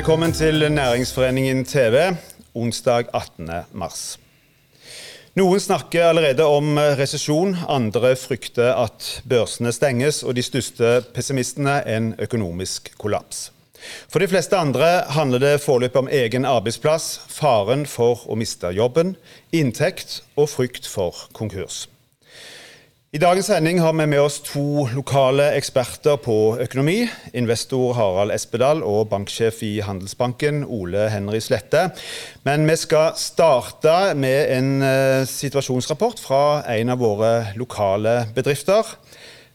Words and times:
Velkommen 0.00 0.32
til 0.32 0.72
Næringsforeningen 0.72 1.64
TV, 1.64 2.14
onsdag 2.54 3.10
18. 3.12 3.50
mars. 3.76 4.16
Noen 5.36 5.60
snakker 5.60 6.06
allerede 6.08 6.46
om 6.48 6.80
resesjon, 6.96 7.52
andre 7.68 8.14
frykter 8.16 8.80
at 8.80 9.10
børsene 9.28 9.74
stenges, 9.76 10.22
og 10.24 10.38
de 10.38 10.46
største 10.46 10.94
pessimistene 11.12 11.82
en 11.84 12.14
økonomisk 12.16 12.88
kollaps. 12.96 13.50
For 14.08 14.24
de 14.24 14.30
fleste 14.32 14.56
andre 14.56 14.88
handler 15.12 15.44
det 15.44 15.54
foreløpig 15.66 16.06
om 16.06 16.08
egen 16.08 16.48
arbeidsplass, 16.48 17.20
faren 17.28 17.84
for 17.84 18.24
å 18.24 18.40
miste 18.40 18.72
jobben, 18.72 19.18
inntekt 19.52 20.22
og 20.32 20.48
frykt 20.48 20.88
for 20.88 21.28
konkurs. 21.36 21.90
I 23.10 23.18
dagens 23.18 23.48
sending 23.50 23.80
har 23.82 23.90
vi 23.98 24.04
med 24.06 24.20
oss 24.22 24.36
to 24.46 24.84
lokale 24.94 25.48
eksperter 25.58 26.20
på 26.22 26.34
økonomi. 26.62 27.08
Investor 27.34 27.96
Harald 27.98 28.30
Espedal 28.30 28.84
og 28.86 29.08
banksjef 29.10 29.64
i 29.66 29.70
Handelsbanken 29.82 30.60
Ole 30.62 31.08
Henry 31.10 31.40
Slette. 31.42 31.88
Men 32.46 32.70
vi 32.70 32.76
skal 32.78 33.18
starte 33.18 34.14
med 34.14 34.52
en 34.54 34.70
uh, 34.78 35.26
situasjonsrapport 35.26 36.22
fra 36.22 36.44
en 36.70 36.94
av 36.94 37.02
våre 37.02 37.32
lokale 37.58 38.28
bedrifter. 38.36 38.94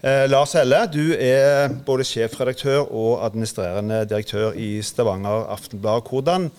Uh, 0.04 0.28
Lars 0.28 0.58
Helle, 0.60 0.84
du 0.92 1.16
er 1.16 1.72
både 1.88 2.04
sjefredaktør 2.12 2.90
og 2.92 3.24
administrerende 3.24 4.04
direktør 4.04 4.52
i 4.52 4.82
Stavanger 4.84 5.48
Aftenblad. 5.56 6.12
Hvordan 6.12 6.52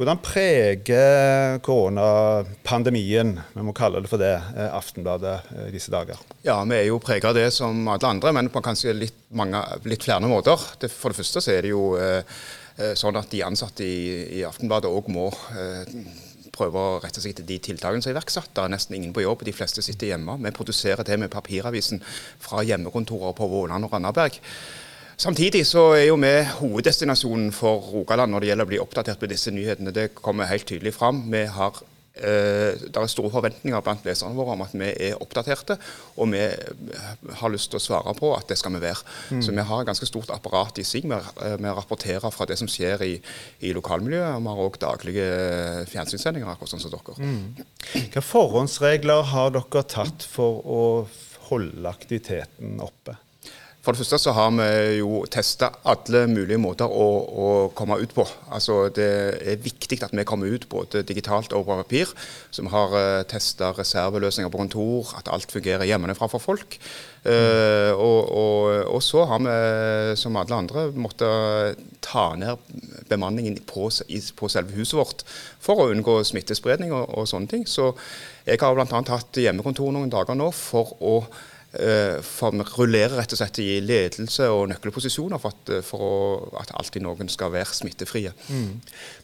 hvordan 0.00 0.20
preger 0.24 1.58
koronapandemien, 1.60 3.34
vi 3.52 3.64
må 3.66 3.74
kalle 3.76 4.00
det 4.00 4.08
for 4.08 4.22
det, 4.22 4.32
eh, 4.56 4.70
Aftenbladet 4.72 5.34
eh, 5.52 5.66
i 5.68 5.74
disse 5.74 5.92
dager? 5.92 6.16
Ja, 6.40 6.62
Vi 6.64 6.74
er 6.78 6.86
jo 6.88 6.96
preget 7.04 7.28
av 7.28 7.36
det 7.36 7.50
som 7.52 7.84
alle 7.84 8.08
andre, 8.08 8.32
men 8.32 8.48
på 8.48 8.62
kanskje 8.64 8.96
litt, 8.96 9.18
mange, 9.28 9.60
litt 9.84 10.02
flere 10.02 10.24
måter. 10.24 10.56
For 10.56 11.12
det 11.12 11.18
første 11.20 11.44
så 11.44 11.52
er 11.52 11.68
det 11.68 11.74
jo 11.74 11.98
eh, 12.00 12.24
sånn 12.96 13.20
at 13.20 13.28
de 13.28 13.44
ansatte 13.44 13.84
i, 13.84 14.40
i 14.40 14.44
Aftenbladet 14.48 14.88
òg 14.88 15.12
må 15.12 15.28
prøve 16.50 16.80
å 16.80 16.98
rette 17.04 17.20
seg 17.20 17.34
etter 17.34 17.44
de 17.44 17.58
tiltakene 17.60 18.00
som 18.00 18.08
er 18.08 18.16
iverksatt. 18.16 18.54
Det 18.56 18.64
er 18.64 18.72
nesten 18.72 18.96
ingen 18.96 19.12
på 19.12 19.26
jobb, 19.26 19.44
de 19.44 19.52
fleste 19.52 19.84
sitter 19.84 20.14
hjemme. 20.14 20.40
Vi 20.40 20.56
produserer 20.56 21.04
det 21.04 21.20
med 21.20 21.28
papiravisen 21.28 22.00
fra 22.40 22.64
hjemmekontorer 22.64 23.36
på 23.36 23.52
Våland 23.52 23.84
og 23.84 23.92
Randaberg. 23.92 24.40
Samtidig 25.20 25.66
så 25.68 25.82
er 25.98 26.06
jo 26.06 26.16
vi 26.16 26.32
hoveddestinasjonen 26.62 27.50
for 27.52 27.82
Rogaland 27.92 28.32
når 28.32 28.40
det 28.40 28.48
gjelder 28.50 28.66
å 28.66 28.70
bli 28.70 28.78
oppdatert 28.80 29.20
på 29.20 29.28
disse 29.28 29.52
nyhetene. 29.52 29.92
Det 29.92 30.14
kommer 30.16 30.48
helt 30.48 30.64
tydelig 30.64 30.94
fram. 30.96 31.26
Vi 31.28 31.42
har 31.44 31.76
eh, 32.16 32.80
det 32.80 32.96
er 32.96 33.12
store 33.12 33.28
forventninger 33.34 33.84
blant 33.84 34.08
leserne 34.08 34.32
våre 34.38 34.54
om 34.56 34.64
at 34.64 34.72
vi 34.72 34.88
er 34.88 35.20
oppdaterte, 35.20 35.76
og 36.16 36.32
vi 36.32 36.40
har 37.42 37.52
lyst 37.52 37.68
til 37.68 37.76
å 37.76 37.84
svare 37.84 38.16
på 38.16 38.32
at 38.32 38.48
det 38.48 38.56
skal 38.62 38.78
vi 38.78 38.82
være. 38.86 39.04
Mm. 39.36 39.44
Så 39.44 39.58
vi 39.60 39.68
har 39.68 39.84
et 39.84 39.92
ganske 39.92 40.08
stort 40.08 40.32
apparat 40.32 40.80
i 40.80 40.88
SIG 40.88 41.04
Vi 41.04 41.76
rapporterer 41.82 42.24
å 42.24 42.32
fra 42.32 42.48
det 42.48 42.56
som 42.56 42.72
skjer 42.72 43.04
i, 43.04 43.14
i 43.60 43.76
lokalmiljøet. 43.76 44.38
og 44.38 44.46
Vi 44.46 44.54
har 44.54 44.66
òg 44.70 44.82
daglige 44.88 45.30
fjernsynssendinger, 45.92 46.48
akkurat 46.48 46.78
sånn 46.78 46.86
som 46.88 46.96
dere. 46.96 47.20
Mm. 47.20 47.66
Hvilke 47.92 48.24
forhåndsregler 48.24 49.34
har 49.36 49.52
dere 49.52 49.84
tatt 49.84 50.24
for 50.24 50.64
å 50.64 50.84
holde 51.52 51.92
aktiviteten 51.92 52.80
oppe? 52.80 53.20
For 53.80 53.96
det 53.96 54.02
første 54.02 54.18
så 54.20 54.32
har 54.36 54.50
vi 54.52 54.64
jo 54.98 55.22
testa 55.32 55.70
alle 55.88 56.26
mulige 56.28 56.60
måter 56.60 56.84
å, 56.84 57.06
å, 57.24 57.46
komme 57.76 57.96
ut 57.96 58.12
på. 58.12 58.26
Altså 58.52 58.90
Det 58.92 59.06
er 59.40 59.62
viktig 59.64 59.96
at 60.04 60.12
vi 60.12 60.24
kommer 60.28 60.52
ut 60.52 60.66
både 60.68 61.00
digitalt 61.08 61.54
og 61.56 61.64
på 61.64 61.78
papir. 61.78 62.10
Så 62.52 62.60
vi 62.66 62.72
har 62.74 62.92
uh, 62.92 63.00
eh, 63.00 63.22
testa 63.30 63.70
reserveløsninger 63.78 64.52
på 64.52 64.60
kontor, 64.60 65.14
at 65.16 65.30
alt 65.32 65.48
fungerer 65.52 65.88
hjemmefra 65.88 66.28
for 66.28 66.44
folk. 66.44 66.76
Uh, 67.24 67.96
og, 67.96 68.20
og, 68.28 68.60
og, 68.96 69.00
så 69.04 69.24
har 69.30 69.40
vi, 69.46 69.54
som 70.20 70.36
alle 70.36 70.58
andre, 70.60 70.84
måttet 70.92 71.80
ta 72.04 72.26
ned 72.36 72.60
bemanningen 73.08 73.62
på, 73.64 73.88
på, 73.88 74.50
selve 74.52 74.76
huset 74.76 74.98
vårt 75.00 75.24
for 75.60 75.80
å 75.80 75.88
unngå 75.94 76.18
smittespredning 76.28 76.92
og, 76.92 77.08
og 77.16 77.32
sånne 77.32 77.48
ting. 77.48 77.64
Så 77.64 77.94
jeg 78.44 78.60
har 78.60 78.76
bl.a. 78.76 79.00
hatt 79.08 79.40
hjemmekontor 79.40 79.96
noen 79.96 80.12
dager 80.12 80.36
nå 80.36 80.50
for 80.52 80.92
å 81.00 81.14
for 81.70 82.50
vi 82.50 82.64
rullerer 82.66 83.14
rett 83.20 83.30
og 83.30 83.38
slett 83.38 83.60
i 83.62 83.78
ledelse 83.84 84.48
og 84.50 84.64
nøkkelposisjoner 84.72 85.38
for 85.38 85.54
at, 85.54 85.70
eh, 85.70 85.84
for 85.86 86.02
å, 86.02 86.14
at 86.58 86.72
alltid 86.74 87.04
noen 87.04 87.30
skal 87.30 87.52
være 87.54 87.76
smittefrie. 87.78 88.32
Mm. 88.50 88.80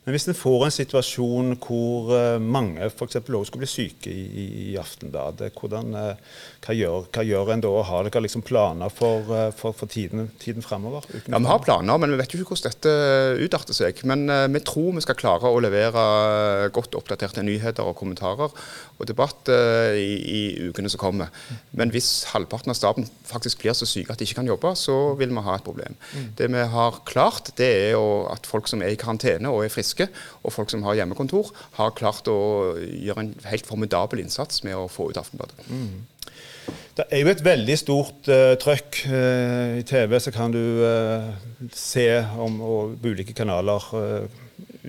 Men 0.07 0.15
hvis 0.15 0.29
en 0.31 0.39
får 0.39 0.67
en 0.69 0.77
situasjon 0.77 1.56
hvor 1.65 2.12
eh, 2.15 2.39
mange 2.39 2.87
f.eks. 2.87 3.19
også 3.19 3.51
skal 3.51 3.62
bli 3.65 3.71
syke 3.71 4.12
i, 4.12 4.47
i 4.71 4.77
Aftenbladet, 4.79 5.51
hvordan, 5.59 5.91
hva, 5.97 6.77
gjør, 6.77 7.09
hva 7.11 7.27
gjør 7.27 7.53
en 7.56 7.65
da? 7.67 7.75
Har 7.91 8.06
dere 8.06 8.23
liksom 8.29 8.47
planer 8.47 8.95
for, 8.95 9.27
for, 9.59 9.75
for 9.75 9.91
tiden, 9.91 10.31
tiden 10.39 10.62
fremover? 10.62 11.09
Ja, 11.27 11.41
Vi 11.41 11.51
har 11.51 11.65
planer, 11.67 11.99
men 11.99 12.15
vi 12.15 12.21
vet 12.21 12.31
jo 12.31 12.45
ikke 12.45 12.55
hvordan 12.55 12.77
dette 12.77 12.95
utarter 13.43 13.75
seg. 13.75 14.05
Men 14.06 14.31
vi 14.55 14.62
tror 14.62 14.95
vi 14.95 15.03
skal 15.03 15.19
klare 15.19 15.51
å 15.51 15.59
levere 15.62 16.71
godt 16.75 16.95
oppdaterte 16.95 17.43
nyheter 17.47 17.87
og 17.87 17.99
kommentarer 17.99 18.55
og 18.97 19.09
debatt 19.09 19.51
uh, 19.53 19.95
i, 19.97 20.17
i 20.17 20.41
ukene 20.71 20.91
som 20.93 21.01
kommer. 21.03 21.33
Men 21.77 21.93
hvis 21.95 22.27
halvparten 22.33 22.73
av 22.73 22.79
staben 22.79 23.09
faktisk 23.29 23.62
blir 23.62 23.77
så 23.77 23.89
syke 23.89 24.15
at 24.15 24.21
de 24.21 24.29
ikke 24.29 24.41
kan 24.41 24.51
jobbe, 24.51 24.73
så 24.79 24.97
vil 25.21 25.34
vi 25.34 25.45
ha 25.47 25.57
et 25.59 25.67
problem. 25.67 25.97
Mm. 26.15 26.27
Det 26.39 26.51
vi 26.55 26.67
har 26.77 27.01
klart, 27.09 27.53
det 27.59 27.71
er 27.91 28.01
at 28.33 28.49
folk 28.49 28.69
som 28.71 28.83
er 28.85 28.95
i 28.95 29.01
karantene 29.01 29.53
og 29.53 29.67
er 29.67 29.73
friske, 29.73 30.09
og 30.43 30.55
folk 30.55 30.73
som 30.73 30.85
har 30.87 30.99
hjemmekontor, 31.01 31.53
har 31.79 31.95
klart 31.99 32.29
å 32.33 32.39
gjøre 32.79 33.25
en 33.25 33.33
helt 33.51 33.69
formidabel 33.69 34.25
innsats 34.25 34.62
med 34.67 34.79
å 34.79 34.89
få 34.91 35.11
ut 35.11 35.21
Aftenbladet. 35.21 35.69
Mm. 35.71 36.05
Det 36.97 37.05
er 37.12 37.21
jo 37.23 37.31
et 37.31 37.45
veldig 37.45 37.77
stort 37.79 38.29
uh, 38.33 38.55
trøkk. 38.61 39.03
Uh, 39.11 39.77
I 39.81 39.85
TV 39.87 40.17
så 40.23 40.33
kan 40.35 40.55
du 40.55 40.62
uh, 40.81 41.29
se 41.77 42.09
om, 42.41 42.59
og 42.65 42.97
på 43.03 43.12
ulike 43.12 43.37
kanaler 43.37 43.85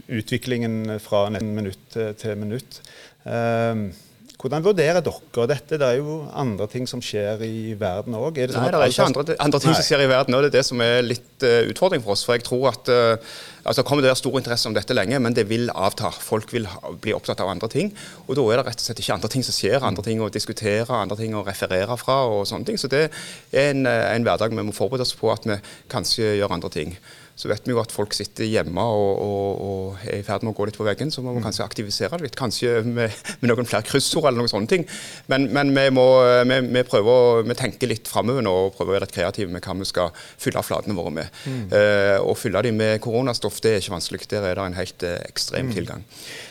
utviklingen 0.07 0.97
fra 1.03 1.27
minutt 1.33 1.97
til 2.19 2.37
minutt. 2.39 2.81
Uh, 3.27 3.89
hvordan 4.37 4.61
vurderer 4.61 5.01
dere 5.01 5.45
dette? 5.49 5.77
Det 5.81 5.85
er 5.85 5.95
jo 5.97 6.19
andre 6.37 6.67
ting 6.69 6.85
som 6.89 7.01
skjer 7.01 7.41
i 7.41 7.73
verden 7.79 8.13
òg. 8.13 8.37
Sånn 8.37 8.61
Nei, 8.61 8.69
det 8.69 8.81
er 8.85 8.91
ikke 8.93 9.07
andre, 9.09 9.35
andre 9.41 9.61
ting 9.63 9.71
Nei. 9.71 9.77
som 9.79 9.87
skjer 9.87 10.03
i 10.03 10.09
verden 10.11 10.37
òg. 10.37 10.45
Det 10.45 10.51
er 10.51 10.55
det 10.59 10.67
som 10.67 10.83
er 10.85 10.99
litt 11.01 11.45
uh, 11.45 11.63
utfordring 11.71 12.03
for 12.05 12.13
oss. 12.13 12.21
For 12.27 12.37
jeg 12.37 12.45
tror 12.45 12.67
at 12.69 12.91
uh, 12.93 13.33
altså 13.65 13.81
kommer 13.87 14.05
det 14.05 14.13
stor 14.19 14.37
interesse 14.37 14.69
om 14.69 14.77
dette 14.77 14.93
lenge, 14.93 15.17
men 15.25 15.33
det 15.33 15.47
vil 15.49 15.71
avta. 15.73 16.13
Folk 16.13 16.53
vil 16.53 16.69
ha, 16.69 16.93
bli 17.01 17.17
opptatt 17.17 17.41
av 17.41 17.49
andre 17.49 17.71
ting. 17.73 17.89
Og 18.27 18.37
da 18.37 18.45
er 18.45 18.61
det 18.61 18.67
rett 18.69 18.83
og 18.83 18.89
slett 18.91 19.01
ikke 19.01 19.17
andre 19.17 19.33
ting 19.33 19.47
som 19.47 19.57
skjer, 19.57 19.81
andre 19.81 20.05
ting 20.05 20.21
å 20.21 20.29
diskutere, 20.29 20.85
andre 20.93 21.17
ting 21.17 21.33
å 21.33 21.45
referere 21.47 21.97
fra 21.97 22.21
og 22.29 22.45
sånne 22.45 22.69
ting. 22.69 22.77
Så 22.77 22.93
det 22.93 23.07
er 23.07 23.71
en, 23.71 23.87
eh, 23.89 24.03
en 24.13 24.27
hverdag 24.27 24.53
vi 24.53 24.69
må 24.69 24.75
forberede 24.75 25.07
oss 25.07 25.17
på 25.17 25.33
at 25.33 25.49
vi 25.49 25.57
kanskje 25.89 26.37
gjør 26.37 26.53
andre 26.59 26.75
ting 26.77 26.93
så 27.37 27.51
vet 27.51 27.67
vi 27.67 27.73
jo 27.75 27.81
at 27.81 27.91
folk 27.93 28.15
sitter 28.17 28.47
hjemme 28.49 28.81
og, 28.81 29.19
og, 29.21 29.59
og 29.61 30.05
er 30.09 30.23
i 30.23 30.25
ferd 30.25 30.41
med 30.41 30.55
å 30.55 30.57
gå 30.57 30.65
litt 30.65 30.79
på 30.79 30.85
veggen. 30.87 31.11
Så 31.13 31.21
må 31.21 31.35
vi 31.35 31.43
kanskje 31.45 31.67
aktivisere 31.67 32.17
det 32.17 32.25
litt. 32.25 32.37
Kanskje 32.39 32.79
med, 32.81 33.13
med 33.43 33.51
noen 33.51 33.69
flere 33.69 33.85
kryssord 33.85 34.25
eller 34.25 34.41
noen 34.41 34.49
sånne 34.49 34.71
ting. 34.71 34.87
Men, 35.29 35.45
men 35.53 35.69
vi, 35.75 35.83
må, 35.93 36.05
vi, 36.49 36.57
vi, 36.65 36.83
prøver 36.87 37.11
å, 37.13 37.43
vi 37.45 37.57
tenker 37.59 37.91
litt 37.91 38.09
framover 38.09 38.41
nå 38.41 38.55
og 38.63 38.73
prøver 38.73 38.89
å 38.89 38.97
være 38.97 39.05
litt 39.05 39.15
kreative 39.19 39.53
med 39.53 39.61
hva 39.61 39.77
vi 39.77 39.89
skal 39.89 40.09
fylle 40.17 40.65
flatene 40.65 40.97
våre 40.97 41.13
med. 41.19 41.39
Mm. 41.45 41.61
Uh, 41.75 42.17
å 42.25 42.33
fylle 42.37 42.65
dem 42.65 42.81
med 42.81 42.97
koronastoff 43.05 43.61
det 43.61 43.75
er 43.75 43.85
ikke 43.85 43.93
vanskelig. 43.99 44.25
Der 44.33 44.49
er 44.49 44.57
det 44.57 44.65
en 44.65 44.79
helt 44.81 45.05
uh, 45.05 45.13
ekstrem 45.29 45.69
mm. 45.69 45.75
tilgang. 45.77 46.07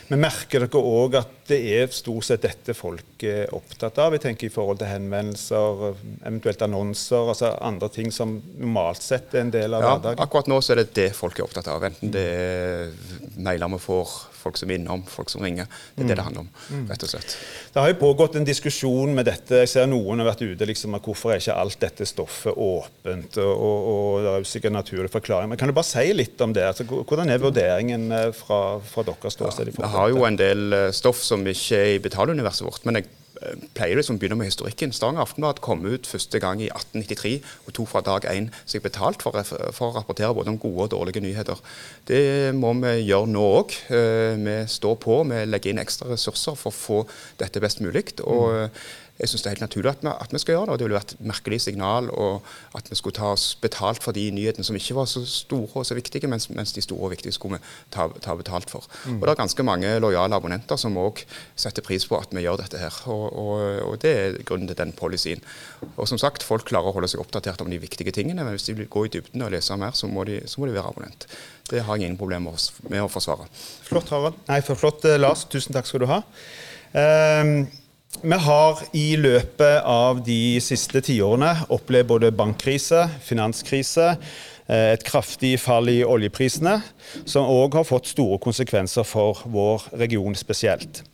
Men 0.07 0.21
merker 0.23 0.63
dere 0.63 0.79
òg 0.79 1.17
at 1.19 1.33
det 1.49 1.57
er 1.75 1.89
stort 1.91 2.27
sett 2.27 2.43
dette 2.45 2.75
folk 2.75 3.23
er 3.27 3.51
opptatt 3.55 3.99
av? 4.03 4.15
Jeg 4.15 4.23
tenker 4.23 4.47
i 4.47 4.53
forhold 4.53 4.79
til 4.79 4.87
henvendelser, 4.87 5.81
eventuelt 6.21 6.63
annonser, 6.63 7.31
altså 7.33 7.51
andre 7.63 7.89
ting 7.91 8.11
som 8.15 8.37
normalt 8.55 9.03
sett 9.03 9.35
er 9.35 9.43
en 9.43 9.51
del 9.51 9.75
av 9.75 9.83
ja, 9.83 9.91
hverdagen? 9.93 10.23
Akkurat 10.23 10.51
nå 10.51 10.61
så 10.63 10.75
er 10.75 10.83
det 10.83 10.93
det 10.95 11.09
folk 11.17 11.39
er 11.39 11.47
opptatt 11.47 11.67
av. 11.73 11.83
Enten 11.89 12.13
det 12.13 12.25
er 12.37 12.95
mailer 13.43 13.73
vi 13.75 13.81
får, 13.83 14.15
folk 14.47 14.59
som 14.59 14.71
er 14.71 14.79
innom, 14.79 15.03
folk 15.11 15.31
som 15.33 15.43
ringer. 15.45 15.69
Det 15.93 16.01
er 16.01 16.07
mm. 16.07 16.11
det 16.11 16.17
det 16.17 16.25
handler 16.25 16.45
om, 16.45 16.49
mm. 16.71 16.85
rett 16.91 17.05
og 17.05 17.11
slett. 17.11 17.35
Det 17.73 17.83
har 17.83 17.91
jo 17.91 17.99
pågått 18.01 18.39
en 18.39 18.47
diskusjon 18.47 19.13
med 19.17 19.27
dette. 19.29 19.61
Jeg 19.63 19.71
ser 19.73 19.89
noen 19.91 20.23
har 20.23 20.31
vært 20.31 20.45
ute 20.47 20.69
liksom, 20.71 20.95
at 20.97 21.05
hvorfor 21.05 21.33
er 21.33 21.43
ikke 21.43 21.59
alt 21.59 21.79
dette 21.83 22.07
stoffet 22.09 22.55
åpent? 22.55 23.39
Og, 23.43 23.53
og, 23.53 23.91
og 23.91 24.25
det 24.25 24.31
er 24.33 24.41
jo 24.45 24.49
sikkert 24.53 24.77
naturlig 24.77 25.11
forklaring. 25.13 25.51
Men 25.51 25.59
kan 25.59 25.71
du 25.71 25.75
bare 25.77 25.89
si 25.89 26.07
litt 26.15 26.41
om 26.43 26.55
det? 26.55 26.65
Altså, 26.71 26.87
hvordan 26.87 27.33
er 27.33 27.43
vurderingen 27.43 28.09
eh, 28.15 28.31
fra, 28.35 28.61
fra 28.87 29.05
deres 29.07 29.37
ståsted? 29.37 29.73
Ja, 29.75 29.83
vi 29.83 29.93
har 29.97 30.15
jo 30.15 30.25
en 30.27 30.39
del 30.39 30.67
eh, 30.73 30.89
stoff 30.95 31.21
som 31.23 31.45
ikke 31.47 31.83
er 31.83 31.95
i 31.97 32.03
betaluniverset 32.03 32.67
vårt. 32.67 32.85
men 32.87 33.01
jeg 33.01 33.09
pleier 33.77 33.97
liksom 33.99 34.17
å 34.17 34.21
begynne 34.21 34.37
med 34.39 34.49
historikken. 34.49 34.93
Stavanger 34.95 35.23
Aftenblad 35.23 35.61
kom 35.65 35.85
ut 35.85 36.09
første 36.09 36.41
gang 36.43 36.61
i 36.63 36.69
1893 36.69 37.33
og 37.65 37.75
tok 37.77 37.91
fra 37.91 38.03
dag 38.05 38.27
én 38.31 38.49
seg 38.65 38.83
betalt 38.85 39.23
for, 39.25 39.37
for, 39.45 39.89
å 39.89 39.95
rapportere 39.95 40.33
både 40.37 40.53
om 40.53 40.59
gode 40.61 40.87
og 40.87 40.93
dårlige 40.95 41.23
nyheter. 41.23 41.61
Det 42.09 42.53
må 42.57 42.73
vi 42.81 42.95
gjøre 43.07 43.31
nå 43.31 43.47
òg. 43.59 43.75
Eh, 43.93 44.37
vi 44.41 44.57
står 44.71 44.97
på, 45.03 45.21
vi 45.29 45.43
legger 45.47 45.73
inn 45.73 45.83
ekstra 45.83 46.11
ressurser 46.13 46.57
for 46.59 46.73
å 46.73 46.77
få 46.77 47.03
dette 47.41 47.63
best 47.63 47.83
mulig. 47.83 48.09
og 48.23 48.47
mm. 48.67 48.79
Jeg 49.17 49.31
syns 49.31 49.43
det 49.43 49.49
er 49.49 49.55
helt 49.55 49.65
naturlig 49.65 49.91
at 49.91 50.03
vi, 50.03 50.11
at 50.11 50.33
vi, 50.33 50.39
skal 50.41 50.53
gjøre 50.53 50.65
det. 50.67 50.73
og 50.73 50.79
Det 50.79 50.85
ville 50.85 50.97
vært 50.97 51.13
et 51.15 51.27
merkelig 51.31 51.59
signal 51.63 52.09
og 52.13 52.45
at 52.77 52.89
vi 52.91 52.97
skulle 52.99 53.17
ta 53.17 53.31
oss 53.33 53.47
betalt 53.61 54.03
for 54.05 54.13
de 54.13 54.27
nyhetene 54.33 54.65
som 54.67 54.77
ikke 54.77 54.97
var 54.99 55.09
så 55.09 55.23
store 55.25 55.81
og 55.81 55.87
så 55.89 55.97
viktige, 55.97 56.29
mens, 56.29 56.49
mens 56.53 56.73
de 56.75 56.83
store 56.85 57.09
og 57.09 57.13
viktige 57.15 57.33
skulle 57.33 57.57
vi 57.57 57.71
ta, 57.93 58.07
ta 58.21 58.35
betalt 58.37 58.69
for. 58.69 58.85
Mm. 59.05 59.17
Og 59.17 59.25
Det 59.25 59.33
er 59.33 59.41
ganske 59.41 59.65
mange 59.65 59.95
lojale 60.03 60.37
abonnenter 60.37 60.77
som 60.77 60.99
òg 61.01 61.23
setter 61.57 61.85
pris 61.85 62.05
på 62.05 62.19
at 62.19 62.35
vi 62.35 62.45
gjør 62.45 62.61
dette 62.61 62.81
her. 62.81 63.01
Og, 63.09 63.25
og, 63.33 63.63
og, 63.87 63.97
Det 64.03 64.13
er 64.13 64.37
grunnen 64.45 64.69
til 64.69 64.77
den 64.77 64.93
policyen. 64.93 65.41
Og 65.95 66.07
som 66.07 66.21
sagt, 66.21 66.45
Folk 66.47 66.67
klarer 66.69 66.91
å 66.91 66.95
holde 66.95 67.09
seg 67.11 67.19
oppdatert 67.19 67.61
om 67.63 67.71
de 67.71 67.79
viktige 67.81 68.13
tingene, 68.15 68.45
men 68.45 68.53
hvis 68.55 68.69
de 68.69 68.77
vil 68.77 68.87
gå 68.91 69.07
i 69.07 69.11
dybden 69.11 69.43
og 69.43 69.51
lese 69.51 69.75
mer, 69.75 69.97
så 69.97 70.07
må 70.07 70.23
de, 70.29 70.39
så 70.47 70.61
må 70.61 70.69
de 70.69 70.77
være 70.77 70.93
abonnent. 70.93 71.27
Det 71.67 71.81
har 71.83 71.97
jeg 71.97 72.07
ingen 72.07 72.19
problemer 72.19 72.55
med 72.87 73.01
å 73.03 73.09
forsvare. 73.11 73.49
Flott, 73.83 74.13
Harald. 74.13 74.37
Nei, 74.47 74.61
for 74.63 74.79
flott, 74.79 75.03
eh, 75.05 75.19
Lars. 75.19 75.43
Tusen 75.51 75.75
takk 75.75 75.89
skal 75.89 76.05
du 76.05 76.07
ha. 76.11 76.21
Um, 76.93 77.67
vi 78.27 78.37
har 78.43 78.79
i 78.91 79.15
løpet 79.15 79.85
av 79.87 80.17
de 80.25 80.59
siste 80.59 80.99
tiårene 81.05 81.53
opplevd 81.71 82.09
både 82.09 82.31
bankkrise, 82.35 83.05
finanskrise, 83.23 84.07
eh, 84.67 84.89
et 84.97 85.05
kraftig 85.07 85.53
fall 85.63 85.87
i 85.87 86.01
oljeprisene, 86.03 86.81
som 87.23 87.47
òg 87.47 87.77
har 87.79 87.87
fått 87.87 88.11
store 88.11 88.39
konsekvenser 88.43 89.07
for 89.07 89.45
vår 89.47 89.87
region 90.01 90.35
spesielt. 90.35 91.05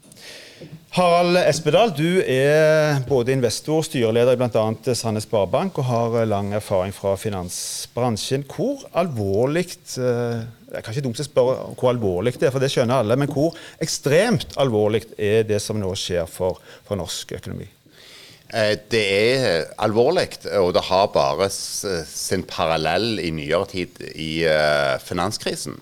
Harald 0.93 1.39
Espedal, 1.41 1.89
du 1.97 2.19
er 2.21 2.99
både 3.09 3.33
investor 3.33 3.79
og 3.79 3.85
styreleder 3.87 4.35
i 4.35 4.37
bl.a. 4.37 4.93
Sandnes 4.93 5.25
Sparebank 5.25 5.79
og 5.81 5.87
har 5.87 6.17
lang 6.29 6.51
erfaring 6.53 6.91
fra 6.93 7.15
finansbransjen. 7.17 8.43
Hvor 8.45 8.83
alvorlig 9.01 9.63
eh, 9.97 10.43
Det 10.67 10.77
er 10.77 10.85
kanskje 10.85 11.01
dumt 11.01 11.17
å 11.17 11.25
spørre 11.25 11.55
hvor 11.71 11.89
alvorlig 11.89 12.35
det 12.37 12.45
er, 12.45 12.53
for 12.53 12.61
det 12.61 12.69
skjønner 12.69 13.01
alle. 13.01 13.17
Men 13.17 13.31
hvor 13.33 13.57
ekstremt 13.81 14.53
alvorlig 14.61 15.01
er 15.17 15.47
det 15.49 15.57
som 15.65 15.81
nå 15.81 15.89
skjer 15.97 16.29
for, 16.29 16.61
for 16.85 17.01
norsk 17.01 17.33
økonomi? 17.39 17.65
Eh, 18.53 18.75
det 18.93 19.03
er 19.15 19.65
alvorlig, 19.81 20.27
og 20.59 20.75
det 20.77 20.85
har 20.91 21.09
bare 21.15 21.49
sin 21.49 22.45
parallell 22.45 23.17
i 23.17 23.31
nyere 23.33 23.65
tid 23.73 23.97
i 24.13 24.29
finanskrisen. 25.09 25.81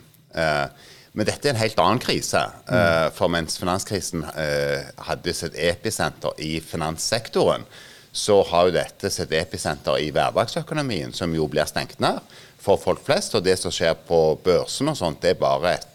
Men 1.12 1.28
dette 1.28 1.50
er 1.50 1.56
en 1.56 1.60
helt 1.60 1.80
annen 1.84 2.00
krise. 2.00 2.42
Mm. 2.70 3.12
For 3.16 3.32
mens 3.32 3.58
finanskrisen 3.60 4.24
eh, 4.32 4.92
hadde 5.08 5.34
sitt 5.36 5.58
episenter 5.60 6.38
i 6.40 6.54
finanssektoren, 6.64 7.66
så 8.12 8.42
har 8.48 8.68
jo 8.68 8.76
dette 8.76 9.12
sitt 9.12 9.32
episenter 9.36 10.00
i 10.00 10.10
hverdagsøkonomien, 10.12 11.14
som 11.16 11.32
jo 11.36 11.48
blir 11.52 11.68
stengt 11.68 12.00
ned 12.04 12.20
for 12.62 12.80
folk 12.80 13.04
flest. 13.06 13.36
Og 13.36 13.44
det 13.46 13.58
som 13.60 13.74
skjer 13.74 13.96
på 14.08 14.20
børsen 14.44 14.92
og 14.92 15.00
sånt, 15.00 15.22
det 15.24 15.36
er 15.36 15.42
bare 15.42 15.76
et, 15.78 15.88
eh, 15.88 15.91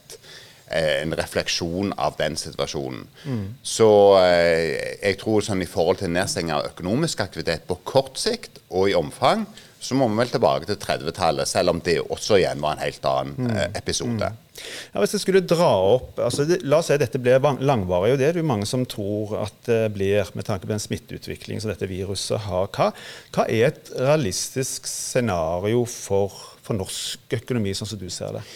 en 0.67 1.15
refleksjon 1.15 1.93
av 2.01 2.17
den 2.19 2.35
situasjonen. 2.39 3.05
Mm. 3.25 3.45
Så 3.63 3.89
jeg 4.19 5.19
tror 5.21 5.45
sånn 5.47 5.63
i 5.63 5.69
forhold 5.71 6.01
til 6.03 6.11
nedstenging 6.11 6.57
av 6.57 6.67
økonomisk 6.73 7.23
aktivitet 7.23 7.69
på 7.69 7.79
kort 7.87 8.19
sikt 8.19 8.59
og 8.75 8.91
i 8.91 8.97
omfang, 8.99 9.47
så 9.87 9.95
må 9.95 10.09
vi 10.11 10.19
vel 10.19 10.31
tilbake 10.33 10.67
til 10.69 10.79
30-tallet, 10.81 11.49
selv 11.49 11.75
om 11.75 11.81
det 11.85 11.99
også 12.03 12.41
igjen 12.41 12.63
var 12.65 12.75
en 12.75 12.83
helt 12.83 13.07
annen 13.07 13.37
mm. 13.37 13.57
Eh, 13.57 13.67
episode. 13.79 14.31
Mm. 14.33 14.63
Ja, 14.95 15.03
hvis 15.03 15.15
jeg 15.15 15.23
skulle 15.23 15.43
dra 15.45 15.69
opp, 15.93 16.17
altså 16.23 16.47
det, 16.49 16.63
La 16.65 16.81
oss 16.81 16.89
si 16.89 16.97
at 16.97 17.03
dette 17.03 17.21
blir 17.23 17.43
langvarig, 17.61 18.15
og 18.15 18.21
det 18.21 18.29
er 18.29 18.37
det 18.37 18.43
jo 18.43 18.49
mange 18.49 18.69
som 18.69 18.87
tror 18.89 19.37
at 19.45 19.59
det 19.69 19.83
blir 19.95 20.33
med 20.35 20.49
tanke 20.49 20.65
på 20.65 20.73
den 20.73 20.83
smitteutviklingen 20.83 21.63
som 21.63 21.71
dette 21.71 21.91
viruset 21.91 22.49
har. 22.49 22.71
Hva, 22.73 22.89
hva 23.37 23.47
er 23.47 23.69
et 23.69 23.93
realistisk 23.95 24.89
scenario 24.91 25.85
for, 25.91 26.35
for 26.65 26.79
norsk 26.79 27.39
økonomi, 27.43 27.77
sånn 27.77 27.93
som 27.93 28.01
du 28.01 28.09
ser 28.13 28.41
det? 28.41 28.47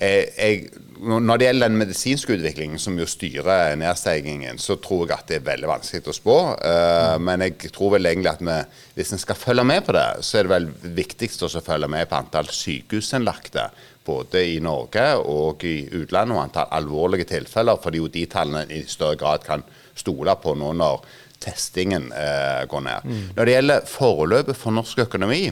Eh, 0.00 0.30
jeg, 0.32 0.70
når 1.00 1.40
det 1.40 1.46
gjelder 1.46 1.68
den 1.68 1.80
medisinske 1.80 2.32
utviklingen 2.38 2.80
som 2.80 2.96
jo 2.96 3.06
styrer 3.08 3.76
nedstigningen, 3.80 4.56
så 4.60 4.78
tror 4.80 5.10
jeg 5.10 5.16
at 5.16 5.28
det 5.28 5.38
er 5.40 5.46
veldig 5.48 5.68
vanskelig 5.68 6.08
å 6.08 6.16
spå. 6.16 6.36
Uh, 6.56 7.16
mm. 7.16 7.26
Men 7.28 7.44
jeg 7.44 7.72
tror 7.74 7.94
vel 7.96 8.08
egentlig 8.08 8.32
at 8.32 8.42
vi, 8.44 8.56
hvis 8.96 9.14
en 9.16 9.20
skal 9.20 9.38
følge 9.40 9.64
med 9.68 9.84
på 9.84 9.94
det, 9.96 10.06
så 10.24 10.40
er 10.40 10.48
det 10.48 10.54
vel 10.54 10.68
viktigst 10.96 11.44
å 11.44 11.52
følge 11.52 11.88
med 11.92 12.08
på 12.08 12.20
antall 12.20 12.48
sykehusinnlagte. 12.52 13.68
Både 14.08 14.44
i 14.48 14.58
Norge 14.64 15.06
og 15.20 15.64
i 15.68 15.76
utlandet, 15.86 16.36
og 16.36 16.44
antall 16.46 16.72
alvorlige 16.80 17.28
tilfeller. 17.34 17.80
Fordi 17.80 18.00
jo 18.00 18.12
de 18.12 18.26
tallene 18.32 18.64
i 18.72 18.84
større 18.88 19.20
grad 19.20 19.44
kan 19.44 19.64
stole 20.00 20.36
på 20.40 20.56
nå 20.56 20.72
når 20.80 21.04
testingen 21.40 22.08
uh, 22.12 22.64
går 22.68 22.88
ned. 22.88 23.08
Mm. 23.08 23.26
Når 23.36 23.48
det 23.48 23.56
gjelder 23.58 23.88
forløpet 23.88 24.60
for 24.60 24.76
norsk 24.76 25.04
økonomi, 25.04 25.46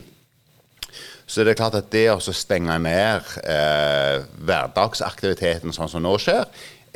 så 1.28 1.44
det 1.44 1.52
er 1.52 1.60
klart 1.60 1.76
at 1.76 1.90
det 1.92 2.06
å 2.08 2.18
stenge 2.18 2.78
ned 2.80 3.32
eh, 3.44 4.24
hverdagsaktiviteten 4.48 5.74
sånn 5.76 5.90
som 5.92 6.02
nå 6.04 6.16
skjer, 6.22 6.48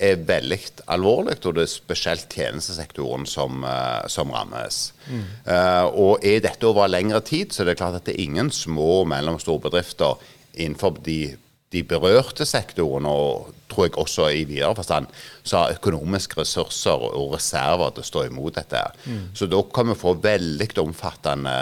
er 0.03 0.23
veldig 0.27 0.59
alvorlig, 0.91 1.37
og 1.45 1.57
det 1.57 1.67
er 1.67 1.71
spesielt 1.71 2.33
tjenestesektoren 2.33 3.27
som, 3.29 3.63
uh, 3.67 4.03
som 4.11 4.33
rammes. 4.35 4.93
Mm. 5.07 5.23
Uh, 5.47 5.87
og 5.93 6.27
Er 6.27 6.43
dette 6.45 6.67
over 6.67 6.91
lengre 6.91 7.21
tid, 7.21 7.53
så 7.53 7.63
er 7.63 7.71
det 7.71 7.79
klart 7.81 8.01
at 8.01 8.09
det 8.09 8.17
er 8.17 8.25
ingen 8.25 8.51
små 8.51 9.03
og 9.03 9.11
mellomstore 9.13 9.63
bedrifter 9.69 10.21
innenfor 10.55 10.99
de, 11.05 11.37
de, 11.73 11.83
berørte 11.85 12.47
sektorene, 12.49 13.09
og 13.09 13.53
tror 13.73 13.87
jeg 13.87 13.97
også 14.01 14.29
i 14.33 14.45
videre 14.45 14.75
forstand, 14.77 15.07
som 15.43 15.63
har 15.63 15.79
økonomiske 15.79 16.41
ressurser 16.41 17.07
og 17.09 17.37
reserver 17.37 17.95
til 17.95 18.05
å 18.05 18.11
stå 18.11 18.27
imot 18.29 18.59
dette. 18.59 18.83
Mm. 19.07 19.23
Så 19.37 19.49
da 19.49 19.63
kan 19.75 19.89
vi 19.89 19.97
få 19.97 20.17
veldig 20.25 20.69
omfattende 20.83 21.55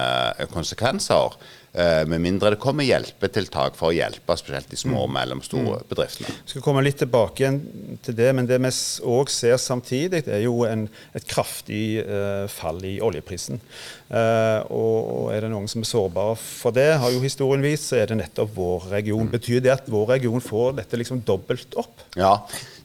konsekvenser. 0.51 1.39
Eh, 1.73 2.07
med 2.07 2.19
mindre 2.21 2.51
det 2.51 2.59
kommer 2.59 2.83
hjelpetiltak 2.83 3.77
for 3.79 3.93
å 3.93 3.95
hjelpe 3.95 4.35
spesielt 4.35 4.73
de 4.73 4.79
små 4.79 5.05
og 5.05 5.11
mm. 5.11 5.15
mellomstore 5.15 5.77
mm. 5.79 5.85
bedriftene. 5.93 6.33
Vi 6.43 6.55
skal 6.55 6.65
komme 6.65 6.83
litt 6.83 6.99
tilbake 6.99 7.45
igjen 7.45 7.61
til 8.03 8.17
det, 8.19 8.31
men 8.35 8.49
det 8.51 8.59
vi 8.59 8.73
òg 9.07 9.31
ser 9.31 9.55
samtidig, 9.63 10.25
er 10.27 10.43
jo 10.43 10.65
en, 10.67 10.89
et 11.15 11.29
kraftig 11.31 12.03
uh, 12.03 12.51
fall 12.51 12.83
i 12.89 12.97
oljeprisen. 13.07 13.63
Uh, 14.11 14.67
og 14.75 15.31
er 15.31 15.47
det 15.47 15.53
noen 15.53 15.71
som 15.71 15.85
er 15.85 15.91
sårbare 15.93 16.35
for 16.43 16.75
det, 16.75 16.89
har 16.99 17.15
jo 17.15 17.23
historien 17.23 17.63
vist, 17.63 17.87
så 17.87 18.01
er 18.01 18.11
det 18.11 18.19
nettopp 18.19 18.51
vår 18.57 18.91
region. 18.97 19.29
Mm. 19.29 19.35
Betyr 19.37 19.63
det 19.63 19.77
at 19.77 19.91
vår 19.95 20.17
region 20.17 20.43
får 20.43 20.81
dette 20.83 20.99
liksom 20.99 21.23
dobbelt 21.27 21.79
opp? 21.79 22.03
Ja, 22.19 22.35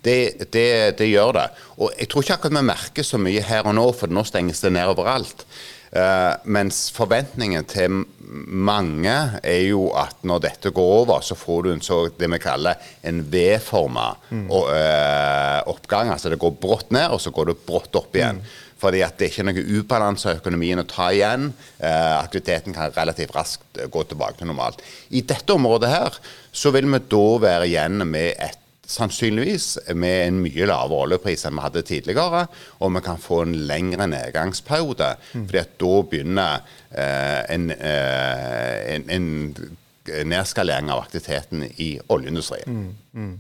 det, 0.06 0.52
det, 0.54 0.68
det, 1.00 1.10
gjør 1.10 1.34
det. 1.40 1.48
Og 1.82 1.90
jeg 1.98 2.12
tror 2.12 2.22
ikke 2.22 2.38
akkurat 2.38 2.60
vi 2.60 2.68
merker 2.70 3.08
så 3.08 3.18
mye 3.18 3.42
her 3.50 3.66
og 3.66 3.74
nå, 3.80 3.88
for 3.98 4.14
nå 4.14 4.22
stenges 4.30 4.62
det 4.62 4.76
ned 4.78 4.94
overalt. 4.94 5.48
Uh, 5.95 6.36
mens 6.51 6.89
forventningen 6.92 7.63
til 7.71 8.01
mange 8.27 9.13
er 9.39 9.62
jo 9.69 9.86
at 9.95 10.25
når 10.27 10.42
dette 10.44 10.71
går 10.75 10.92
over, 10.97 11.21
så 11.24 11.38
får 11.39 11.62
du 11.63 11.69
en 11.71 11.83
så, 11.86 12.01
det 12.19 12.27
vi 12.33 12.39
kaller 12.44 12.81
en 13.07 13.21
V-forma 13.31 14.09
mm. 14.27 14.45
uh, 14.51 15.62
oppgang. 15.71 16.12
Altså 16.12 16.33
det 16.33 16.42
går 16.42 16.57
brått 16.59 16.92
ned, 16.95 17.13
og 17.15 17.21
så 17.24 17.31
går 17.31 17.51
det 17.51 17.59
brått 17.68 17.95
opp 17.95 18.18
igjen. 18.18 18.42
Mm. 18.42 18.53
Fordi 18.81 19.06
at 19.06 19.15
det 19.15 19.30
er 19.30 19.31
ikke 19.31 19.47
noe 19.47 19.63
ubalanse 19.80 20.33
i 20.33 20.42
økonomien 20.42 20.83
å 20.83 20.88
ta 20.89 21.07
igjen. 21.15 21.47
Uh, 21.80 22.18
aktiviteten 22.19 22.75
kan 22.75 22.91
relativt 22.98 23.36
raskt 23.38 23.80
gå 23.91 24.06
tilbake 24.09 24.41
til 24.41 24.51
normalt. 24.51 24.83
I 25.15 25.24
dette 25.24 25.56
området 25.56 25.94
her 25.94 26.19
så 26.51 26.75
vil 26.75 26.91
vi 26.91 27.03
da 27.15 27.25
være 27.48 27.71
igjen 27.71 28.03
med 28.03 28.36
et 28.36 28.59
sannsynligvis 28.88 29.68
med 29.96 30.28
en 30.28 30.42
mye 30.44 30.68
lavere 30.70 31.08
oljepris 31.08 31.46
enn 31.48 31.58
vi 31.58 31.66
hadde 31.66 31.86
tidligere. 31.88 32.46
Og 32.80 32.94
vi 32.96 33.04
kan 33.06 33.22
få 33.22 33.42
en 33.46 33.56
lengre 33.70 34.08
nedgangsperiode. 34.12 35.16
Mm. 35.34 35.48
fordi 35.48 35.62
at 35.62 35.74
da 35.82 35.96
begynner 36.12 36.70
eh, 36.92 37.42
en, 37.56 37.72
eh, 37.72 38.96
en, 38.96 39.10
en, 39.10 39.27
nedskalering 40.06 40.92
av 40.94 41.01
aktiviteten 41.01 41.65
i 41.82 41.96
oljeindustrien. 42.13 42.70
Mm. 42.70 42.96
Mm. 43.13 43.36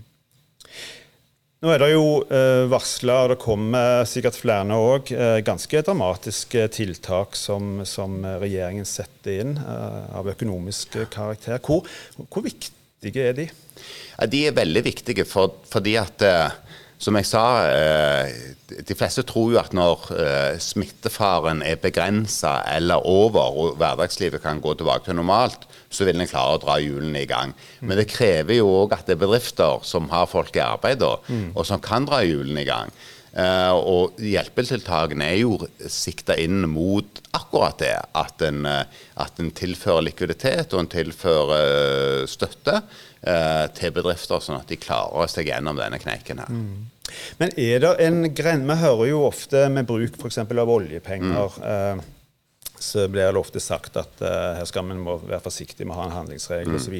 Nå 1.65 1.71
er 1.73 1.81
det 1.81 1.87
jo 1.93 2.09
eh, 2.29 2.67
varsla, 2.69 3.13
og 3.23 3.31
det 3.31 3.37
kommer 3.41 4.03
sikkert 4.05 4.35
flere 4.37 4.75
òg, 4.77 5.09
eh, 5.15 5.39
ganske 5.45 5.81
dramatiske 5.87 6.67
tiltak 6.75 7.37
som, 7.39 7.79
som 7.89 8.19
regjeringen 8.41 8.85
setter 8.85 9.39
inn 9.41 9.55
eh, 9.57 10.01
av 10.19 10.29
økonomisk 10.29 10.99
karakter. 11.13 11.57
Hvor, 11.65 11.87
hvor 12.29 12.45
viktige 13.05 13.31
er 13.31 13.37
de? 13.37 13.49
De 14.31 14.45
er 14.47 14.55
veldig 14.55 14.85
viktige 14.85 15.25
for, 15.27 15.59
fordi 15.69 15.95
at 15.99 16.23
eh, 16.25 16.53
som 16.97 17.17
jeg 17.19 17.27
sa, 17.27 17.43
eh, 17.67 18.31
de 18.87 18.95
fleste 18.95 19.25
tror 19.27 19.51
jo 19.51 19.59
at 19.59 19.73
når 19.75 20.05
eh, 20.15 20.59
smittefaren 20.63 21.61
er 21.65 21.81
begrensa 21.81 22.61
eller 22.71 23.03
over, 23.03 23.51
og 23.51 23.79
hverdagslivet 23.81 24.41
kan 24.43 24.61
gå 24.63 24.73
tilbake 24.79 25.09
til 25.09 25.19
normalt, 25.19 25.67
så 25.91 26.07
vil 26.07 26.21
en 26.21 26.29
klare 26.29 26.55
å 26.55 26.61
dra 26.63 26.77
hjulene 26.81 27.25
i 27.25 27.29
gang. 27.29 27.51
Men 27.81 27.99
det 27.99 28.07
krever 28.13 28.61
jo 28.61 28.71
òg 28.83 28.95
at 28.95 29.09
det 29.09 29.17
er 29.17 29.25
bedrifter 29.25 29.83
som 29.87 30.07
har 30.13 30.29
folk 30.31 30.55
i 30.55 30.63
arbeid, 30.63 31.03
mm. 31.03 31.51
og 31.53 31.67
som 31.67 31.83
kan 31.83 32.07
dra 32.07 32.23
hjulene 32.25 32.63
i 32.63 32.69
gang. 32.69 32.95
Uh, 33.35 33.75
og 33.75 34.21
hjelpetiltakene 34.23 35.25
er 35.27 35.41
jo 35.41 35.57
sikta 35.91 36.37
inn 36.39 36.63
mot 36.71 37.19
akkurat 37.35 37.81
det. 37.81 37.95
At 38.15 38.39
en, 38.47 38.63
at 38.63 39.41
en 39.43 39.51
tilfører 39.51 40.05
likviditet 40.07 40.71
og 40.71 40.85
en 40.85 40.91
tilfører 40.93 41.51
uh, 41.51 42.29
støtte 42.31 42.79
eh, 42.79 43.65
til 43.75 43.91
bedrifter, 43.95 44.39
sånn 44.39 44.61
at 44.61 44.71
de 44.71 44.79
klarer 44.79 45.27
seg 45.31 45.49
gjennom 45.49 45.75
denne 45.79 45.99
kneiken 45.99 46.39
her. 46.43 46.51
Mm. 46.51 47.15
Men 47.41 47.53
er 47.59 47.83
det 47.83 47.93
en 48.05 48.29
gren... 48.37 48.65
Vi 48.69 48.79
hører 48.81 49.09
jo 49.11 49.23
ofte 49.27 49.67
med 49.73 49.87
bruk 49.89 50.15
f.eks. 50.19 50.39
av 50.45 50.71
oljepenger. 50.77 51.59
Mm. 51.59 51.71
Eh, 51.73 52.71
så 52.85 53.07
blir 53.11 53.31
det 53.31 53.39
ofte 53.39 53.59
sagt 53.63 53.95
at 53.97 54.19
her 54.21 54.65
skal 54.67 54.85
vi 54.89 54.97
være 54.99 55.39
forsiktige 55.41 55.87
med 55.87 55.95
å 55.95 56.01
ha 56.01 56.09
en 56.09 56.17
handlingsregel 56.19 56.75
mm. 56.75 56.79
osv. 56.79 56.97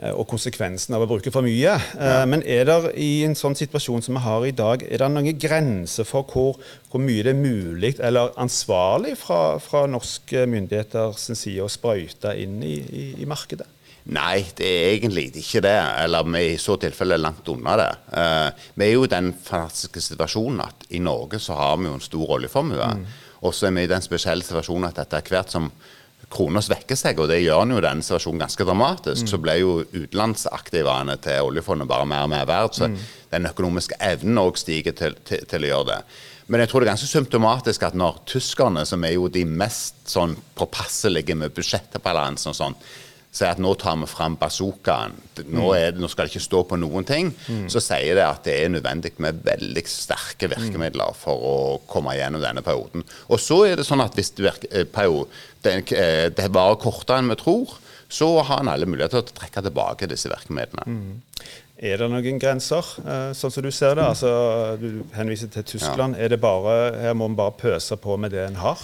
eh, 0.00 0.12
og 0.12 0.26
konsekvensen 0.30 0.96
av 0.96 1.04
å 1.04 1.10
bruke 1.10 1.32
for 1.34 1.46
mye. 1.46 1.76
Ja. 1.76 2.24
Men 2.28 2.42
er 2.42 2.66
det 2.68 2.94
i 3.02 3.24
en 3.26 3.36
sånn 3.38 3.58
situasjon 3.58 4.04
som 4.06 4.18
vi 4.18 4.24
har 4.24 4.46
i 4.48 4.54
dag, 4.56 4.84
er 4.86 5.02
det 5.02 5.12
noen 5.12 5.40
grenser 5.40 6.08
for 6.08 6.26
hvor, 6.32 6.60
hvor 6.90 7.02
mye 7.02 7.24
det 7.26 7.34
er 7.34 7.40
mulig 7.40 7.94
eller 7.98 8.34
ansvarlig 8.40 9.16
fra, 9.20 9.56
fra 9.62 9.86
norske 9.90 10.46
myndigheters 10.50 11.30
side 11.32 11.64
å 11.64 11.72
sprøyte 11.72 12.36
inn 12.42 12.60
i, 12.64 12.76
i, 12.80 13.08
i 13.22 13.28
markedet? 13.28 13.70
Nei, 14.06 14.44
det 14.54 14.66
er 14.70 14.92
egentlig 14.94 15.26
ikke 15.40 15.64
det. 15.64 15.74
Eller 16.04 16.26
vi 16.28 16.38
er 16.38 16.52
i 16.54 16.60
så 16.62 16.76
tilfelle 16.78 17.18
langt 17.18 17.48
unna 17.50 17.74
det. 17.80 17.90
Uh, 18.12 18.66
vi 18.78 18.86
er 18.86 18.92
jo 18.94 19.06
i 19.06 19.10
den 19.10 19.32
fantastiske 19.34 20.02
situasjonen 20.04 20.62
at 20.62 20.86
i 20.94 21.00
Norge 21.02 21.40
så 21.42 21.56
har 21.58 21.74
vi 21.80 21.88
jo 21.88 21.96
en 21.96 22.04
stor 22.04 22.36
oljeformue. 22.38 22.90
Mm. 23.00 23.06
Og 23.42 23.54
så 23.54 23.66
er 23.68 23.74
vi 23.74 23.86
i 23.86 23.90
den 23.90 24.04
spesielle 24.04 24.46
situasjonen 24.46 24.92
at 24.92 25.02
etter 25.02 25.26
hvert 25.26 25.50
som 25.50 25.72
krona 26.32 26.60
svekker 26.64 26.98
seg, 26.98 27.20
og 27.22 27.30
det 27.30 27.38
gjør 27.42 27.62
den 27.62 27.76
jo 27.76 27.82
denne 27.84 28.04
situasjonen 28.04 28.42
ganske 28.42 28.66
dramatisk, 28.66 29.24
mm. 29.24 29.30
så 29.30 29.38
ble 29.42 29.56
jo 29.60 29.74
utenlandsaktivene 29.94 31.16
til 31.22 31.50
oljefondet 31.50 31.88
bare 31.90 32.08
mer 32.08 32.26
og 32.26 32.32
mer 32.32 32.48
verdt. 32.48 32.80
Så 32.80 32.88
mm. 32.90 32.96
den 33.34 33.50
økonomiske 33.50 33.98
evnen 34.02 34.42
òg 34.42 34.58
stiger 34.60 34.96
til, 34.98 35.14
til, 35.28 35.46
til, 35.46 35.66
å 35.66 35.70
gjøre 35.70 35.88
det. 35.92 36.00
Men 36.50 36.62
jeg 36.62 36.70
tror 36.70 36.82
det 36.82 36.88
er 36.88 36.92
ganske 36.94 37.10
symptomatisk 37.10 37.86
at 37.86 37.98
når 37.98 38.20
tyskerne, 38.30 38.84
som 38.86 39.02
er 39.06 39.16
jo 39.16 39.30
de 39.32 39.42
mest 39.46 40.02
sånn 40.10 40.36
påpasselige 40.58 41.34
med 41.38 41.54
budsjettbalansen 41.54 42.52
og 42.52 42.58
sånn, 42.58 42.78
sier 43.36 43.52
at 43.52 43.60
nå 43.60 43.74
tar 43.80 43.98
vi 44.00 44.08
fram 44.08 44.36
bazookaen, 44.40 45.16
nå, 45.44 45.66
det, 45.74 45.96
nå, 46.00 46.08
skal 46.08 46.26
det 46.26 46.34
ikke 46.34 46.46
stå 46.46 46.62
på 46.70 46.78
noen 46.80 47.06
ting, 47.08 47.32
mm. 47.34 47.66
så 47.72 47.82
sier 47.84 48.16
det 48.16 48.24
at 48.24 48.44
det 48.48 48.54
er 48.62 48.72
nødvendig 48.72 49.12
med 49.22 49.42
veldig 49.44 49.84
sterke 49.90 50.48
virkemidler 50.52 51.12
mm. 51.12 51.18
for 51.20 51.48
å 51.50 51.56
komme 51.90 52.16
gjennom 52.16 52.44
denne 52.44 52.64
perioden. 52.66 53.04
Og 53.28 53.42
så 53.42 53.62
er 53.68 53.76
det 53.76 53.86
sånn 53.88 54.04
at 54.04 54.16
hvis 54.16 54.32
det, 54.38 54.54
eh, 54.70 54.86
det, 55.66 55.76
eh, 55.92 56.28
det 56.32 56.48
varer 56.54 56.80
kortere 56.80 57.20
enn 57.20 57.32
vi 57.34 57.38
tror, 57.42 57.76
så 58.08 58.28
har 58.46 58.62
en 58.62 58.70
alle 58.70 58.86
muligheter 58.88 59.18
til 59.18 59.34
å 59.34 59.38
trekke 59.40 59.64
tilbake 59.66 60.08
disse 60.10 60.30
virkemidlene. 60.30 60.86
Mm. 60.86 61.46
Er 61.76 62.00
det 62.00 62.06
noen 62.08 62.38
grenser, 62.40 62.86
eh, 63.04 63.32
sånn 63.36 63.52
som 63.52 63.64
du 63.66 63.70
ser 63.74 63.98
det? 63.98 64.06
Altså, 64.06 64.30
du 64.80 65.02
henviser 65.12 65.50
til 65.52 65.66
Tyskland. 65.74 66.16
Ja. 66.16 66.24
Er 66.24 66.32
det 66.32 66.40
bare, 66.40 66.94
her 67.02 67.12
må 67.18 67.28
vi 67.28 67.36
bare 67.36 67.52
pøse 67.52 67.98
på 68.00 68.16
med 68.16 68.32
det 68.32 68.46
en 68.46 68.62
har? 68.62 68.80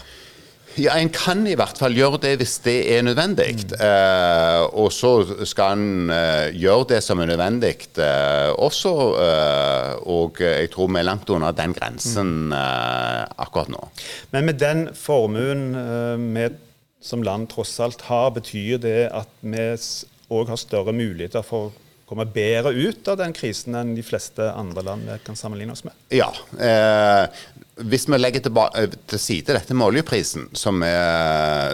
Ja, 0.81 0.95
En 0.97 1.11
kan 1.13 1.45
i 1.47 1.55
hvert 1.59 1.79
fall 1.81 1.97
gjøre 1.97 2.21
det 2.23 2.33
hvis 2.41 2.57
det 2.65 2.77
er 2.95 3.05
nødvendig. 3.05 3.51
Mm. 3.67 3.75
Eh, 3.89 4.63
og 4.81 4.93
så 4.95 5.13
skal 5.49 5.77
en 5.77 6.13
eh, 6.15 6.55
gjøre 6.57 6.89
det 6.95 7.03
som 7.05 7.21
er 7.21 7.33
nødvendig 7.33 7.75
eh, 8.01 8.51
også. 8.57 8.95
Eh, 9.27 9.93
og 10.13 10.41
jeg 10.41 10.73
tror 10.73 10.89
vi 10.93 11.03
er 11.03 11.09
langt 11.09 11.31
unna 11.33 11.53
den 11.57 11.77
grensen 11.77 12.33
mm. 12.49 12.57
eh, 12.57 13.23
akkurat 13.45 13.73
nå. 13.73 13.85
Men 14.33 14.49
med 14.49 14.61
den 14.63 14.87
formuen 14.97 15.71
vi 16.33 16.49
eh, 16.49 16.61
som 17.03 17.25
land 17.27 17.49
tross 17.51 17.75
alt 17.83 18.05
har, 18.07 18.31
betyr 18.31 18.79
det 18.79 19.09
at 19.11 19.31
vi 19.43 19.71
òg 20.33 20.53
har 20.53 20.61
større 20.61 20.95
muligheter 20.95 21.43
for 21.43 21.73
komme 22.13 22.27
bedre 22.29 22.73
ut 22.77 23.09
av 23.09 23.17
den 23.23 23.33
krisen 23.33 23.77
enn 23.79 23.95
de 23.97 24.05
fleste 24.05 24.45
andre 24.53 24.85
land 24.85 25.09
vi 25.09 25.17
kan 25.25 25.39
sammenligne 25.39 25.73
oss 25.73 25.85
med? 25.87 25.97
Ja. 26.13 26.29
Eh, 26.61 27.25
hvis 27.89 28.05
vi 28.05 28.19
legger 28.19 28.45
eh, 28.77 28.95
til 29.09 29.21
side 29.21 29.55
dette 29.57 29.75
med 29.75 29.87
oljeprisen, 29.87 30.51
som, 30.53 30.83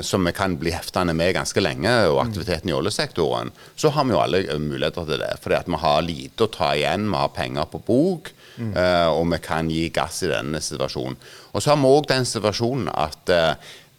som 0.06 0.28
vi 0.28 0.32
kan 0.36 0.54
bli 0.60 0.70
heftende 0.70 1.14
med 1.18 1.34
ganske 1.34 1.62
lenge, 1.62 1.94
og 2.12 2.22
aktiviteten 2.22 2.70
i 2.70 2.76
oljesektoren, 2.76 3.50
så 3.76 3.90
har 3.94 4.06
vi 4.06 4.14
jo 4.14 4.20
alle 4.22 4.42
muligheter 4.62 5.08
til 5.08 5.24
det. 5.24 5.32
Fordi 5.42 5.58
at 5.58 5.70
vi 5.70 5.82
har 5.82 6.06
lite 6.06 6.46
å 6.46 6.52
ta 6.54 6.70
igjen, 6.76 7.08
vi 7.10 7.18
har 7.18 7.34
penger 7.34 7.66
på 7.72 7.82
bok, 7.88 8.30
mm. 8.58 8.72
uh, 8.76 9.10
og 9.10 9.26
vi 9.34 9.42
kan 9.42 9.72
gi 9.74 9.88
gass 9.94 10.22
i 10.22 10.30
denne 10.30 10.62
situasjonen. 10.62 11.18
Og 11.52 11.64
så 11.64 11.74
har 11.74 11.82
vi 11.82 11.90
òg 11.90 12.08
den 12.12 12.28
situasjonen 12.28 12.90
at 12.94 13.34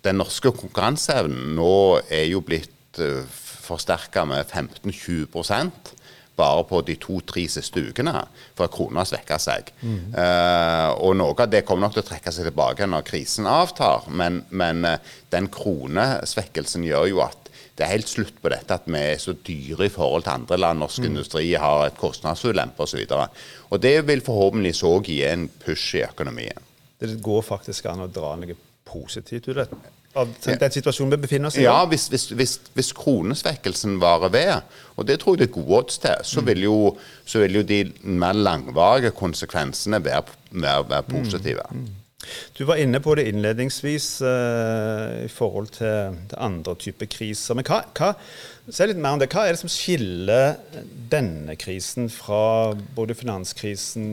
den 0.06 0.22
norske 0.22 0.54
konkurranseevnen 0.56 1.58
nå 1.58 2.00
er 2.08 2.30
jo 2.30 2.40
blitt 2.46 3.02
forsterka 3.70 4.24
med 4.30 4.48
15-20 4.48 5.28
bare 6.40 6.64
på 6.70 6.82
de 6.88 6.96
to-tre 7.02 7.46
siste 7.52 7.84
ukene, 7.90 8.16
for 8.58 8.68
at 8.68 8.74
krona 8.76 9.06
svekker 9.08 9.42
seg. 9.42 9.74
Mm. 9.84 10.16
Uh, 10.16 10.90
og 11.06 11.18
noe 11.20 11.36
av 11.36 11.52
det 11.52 11.66
kommer 11.68 11.88
nok 11.88 11.98
til 11.98 12.06
å 12.06 12.10
trekke 12.10 12.34
seg 12.36 12.50
tilbake 12.50 12.88
når 12.90 13.06
krisen 13.08 13.50
avtar, 13.50 14.08
men, 14.10 14.44
men 14.50 14.88
uh, 14.88 15.14
den 15.34 15.52
kronesvekkelsen 15.54 16.88
gjør 16.88 17.12
jo 17.12 17.22
at 17.28 17.50
det 17.80 17.86
er 17.86 17.94
helt 17.94 18.12
slutt 18.12 18.42
på 18.44 18.52
dette 18.52 18.76
at 18.76 18.88
vi 18.92 19.00
er 19.00 19.22
så 19.24 19.32
dyre 19.34 19.88
i 19.88 19.92
forhold 19.94 20.26
til 20.26 20.34
andre 20.34 20.58
land. 20.60 20.82
Norsk 20.84 21.00
mm. 21.00 21.06
industri 21.08 21.46
har 21.56 21.86
et 21.86 22.00
kostnadsulempe 22.00 22.84
osv. 22.84 23.06
Og, 23.06 23.14
så 23.14 23.70
og 23.72 23.84
det 23.86 23.94
vil 24.10 24.24
forhåpentligvis 24.26 24.82
òg 24.90 25.08
gi 25.08 25.22
en 25.30 25.46
push 25.64 25.96
i 25.96 26.04
økonomien. 26.04 26.68
Det 27.00 27.14
går 27.24 27.46
faktisk 27.48 27.88
an 27.88 28.04
å 28.04 28.10
dra 28.12 28.34
noe 28.36 28.58
positivt 28.90 29.48
ut 29.48 29.56
av 29.56 29.62
dette? 29.64 29.99
Av 30.18 30.32
den 30.42 30.72
situasjonen 30.74 31.14
vi 31.14 31.22
befinner 31.26 31.52
oss 31.52 31.58
i? 31.60 31.66
Ja, 31.68 31.78
hvis, 31.90 32.08
hvis, 32.10 32.30
hvis, 32.34 32.56
hvis 32.74 32.92
kronesvekkelsen 32.98 34.00
varer 34.02 34.34
ved, 34.34 34.76
og 34.98 35.08
det 35.08 35.20
tror 35.22 35.36
jeg 35.36 35.44
det 35.44 35.50
er 35.50 35.56
gode 35.60 35.78
odds 35.84 36.02
til, 36.02 36.26
så 36.26 36.42
vil, 36.46 36.64
jo, 36.66 36.78
så 37.26 37.44
vil 37.44 37.62
jo 37.62 37.64
de 37.68 37.84
mer 38.04 38.38
langvarige 38.38 39.14
konsekvensene 39.16 40.02
være, 40.06 40.24
være, 40.52 40.90
være 40.90 41.10
positive. 41.14 41.66
Mm. 41.72 41.86
Mm. 41.86 41.96
Du 42.58 42.66
var 42.68 42.76
inne 42.76 43.00
på 43.00 43.14
det 43.16 43.30
innledningsvis 43.32 44.08
uh, 44.22 45.24
i 45.24 45.30
forhold 45.32 45.70
til, 45.78 46.18
til 46.30 46.38
andre 46.38 46.76
typer 46.76 47.08
kriser. 47.10 47.56
Men 47.56 47.68
hva, 47.68 47.80
hva, 47.96 48.12
litt 48.70 49.00
mer 49.02 49.16
om 49.16 49.22
det. 49.22 49.30
hva 49.34 49.48
er 49.48 49.56
det 49.56 49.62
som 49.62 49.72
skiller 49.72 50.58
denne 51.10 51.56
krisen 51.58 52.10
fra 52.14 52.76
både 52.96 53.16
finanskrisen, 53.18 54.08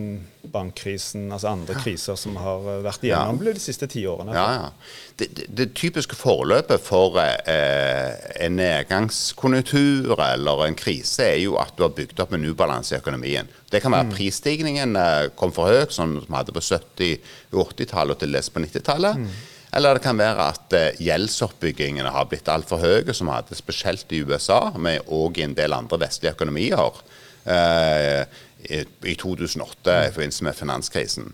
bankkrisen, 0.53 1.27
altså 1.35 1.51
andre 1.53 1.77
kriser 1.83 2.17
som 2.21 2.39
har 2.41 2.65
vært 2.85 3.05
igjennom 3.05 3.41
ja. 3.45 3.53
de 3.57 3.63
siste 3.63 3.89
ti 3.93 4.07
årene? 4.09 4.37
Ja, 4.37 4.47
ja. 4.55 4.71
Det, 5.17 5.29
det, 5.37 5.49
det, 5.59 5.67
typiske 5.77 6.17
forløpet 6.17 6.83
for 6.85 7.19
eh, 7.21 8.15
en 8.45 8.57
nedgangskonjunktur 8.61 10.15
eller 10.17 10.65
en 10.67 10.79
krise 10.79 11.29
er 11.35 11.43
jo 11.43 11.59
at 11.61 11.75
du 11.77 11.85
har 11.85 11.95
bygd 11.97 12.23
opp 12.25 12.33
en 12.37 12.47
ubalanse 12.47 12.95
i 12.95 13.01
økonomien. 13.01 13.51
Det 13.73 13.83
kan 13.85 13.93
være 13.93 14.09
mm. 14.09 14.15
prisstigningen 14.17 14.97
eh, 15.01 15.27
kom 15.37 15.53
for 15.57 15.73
høyt, 15.73 15.93
sånn 15.97 16.19
som 16.21 16.31
vi 16.31 16.39
hadde 16.39 16.57
på 16.57 16.65
70-, 16.65 17.37
80-tallet 17.53 18.17
og 18.17 18.25
til 18.25 18.39
dels 18.39 18.53
på 18.53 18.65
90-tallet. 18.65 19.21
Mm. 19.21 19.37
Eller 19.77 19.99
det 19.99 20.05
kan 20.07 20.17
være 20.17 20.49
at 20.55 20.75
eh, 20.77 21.01
gjeldsoppbyggingene 21.05 22.09
har 22.15 22.29
blitt 22.31 22.49
altfor 22.49 22.81
høye, 22.81 23.13
som 23.13 23.29
vi 23.29 23.35
hadde 23.37 23.59
spesielt 23.59 24.13
i 24.17 24.23
USA, 24.25 24.71
men 24.73 25.05
òg 25.13 25.37
i 25.37 25.45
en 25.45 25.57
del 25.59 25.77
andre 25.77 25.99
vestlige 26.01 26.33
økonomier 26.33 27.03
eh, 27.45 28.23
i 28.67 29.15
2008 29.21 29.99
i 30.07 30.15
forbindelse 30.15 30.47
med 30.47 30.57
finanskrisen. 30.57 31.29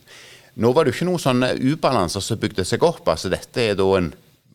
Nå 0.60 0.72
var 0.74 0.84
det 0.84 0.92
jo 0.92 0.98
ikke 0.98 1.08
noen 1.08 1.22
sånne 1.22 1.52
ubalanser 1.62 2.24
som 2.24 2.40
bygde 2.40 2.66
seg 2.68 2.82
opp. 2.84 3.06
altså 3.08 3.30
Dette 3.32 3.62
er 3.70 3.78
da 3.78 3.86
en, 3.96 4.10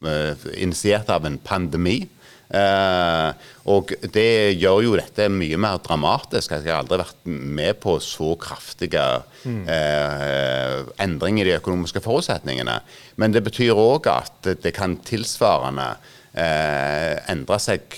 uh, 0.05 0.45
initiert 0.53 1.09
av 1.09 1.25
en 1.25 1.39
pandemi. 1.41 2.03
Uh, 2.47 3.35
og 3.67 3.91
det 4.13 4.55
gjør 4.55 4.85
jo 4.85 4.95
dette 4.95 5.27
mye 5.33 5.59
mer 5.59 5.81
dramatisk. 5.83 6.55
Jeg 6.55 6.71
har 6.71 6.83
aldri 6.83 7.01
vært 7.01 7.27
med 7.27 7.79
på 7.83 7.97
så 8.03 8.33
kraftige 8.39 9.03
mm. 9.43 9.63
uh, 9.67 10.81
endringer 11.03 11.47
i 11.47 11.51
de 11.51 11.59
økonomiske 11.59 12.03
forutsetningene. 12.05 12.79
Men 13.19 13.35
det 13.35 13.43
betyr 13.47 13.75
òg 13.75 14.07
at 14.13 14.53
det 14.63 14.75
kan 14.77 14.99
tilsvarende 15.07 15.95
endre 16.37 17.57
seg 17.57 17.95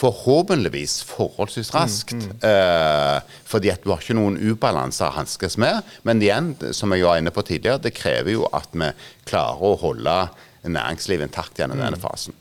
forhåpentligvis 0.00 1.00
forholdsvis 1.08 1.72
raskt. 1.74 2.16
Mm, 2.16 2.30
mm. 2.30 2.44
Eh, 2.50 3.38
fordi 3.44 3.72
at 3.72 3.84
du 3.84 3.92
har 3.92 4.02
ikke 4.02 4.16
noen 4.18 4.38
ubalanser 4.40 5.10
å 5.10 5.16
hanskes 5.18 5.58
med. 5.60 5.82
Men 6.08 6.22
igjen, 6.24 6.54
som 6.76 6.92
jeg 6.94 7.06
var 7.06 7.20
inne 7.20 7.34
på 7.34 7.44
tidligere, 7.46 7.82
det 7.84 7.96
krever 7.96 8.34
jo 8.36 8.46
at 8.56 8.70
vi 8.72 8.92
klarer 9.28 9.60
å 9.60 9.76
holde 9.80 10.16
næringslivet 10.60 11.28
intakt 11.28 11.60
gjennom 11.60 11.80
mm. 11.80 11.84
denne 11.86 12.00
fasen. 12.00 12.36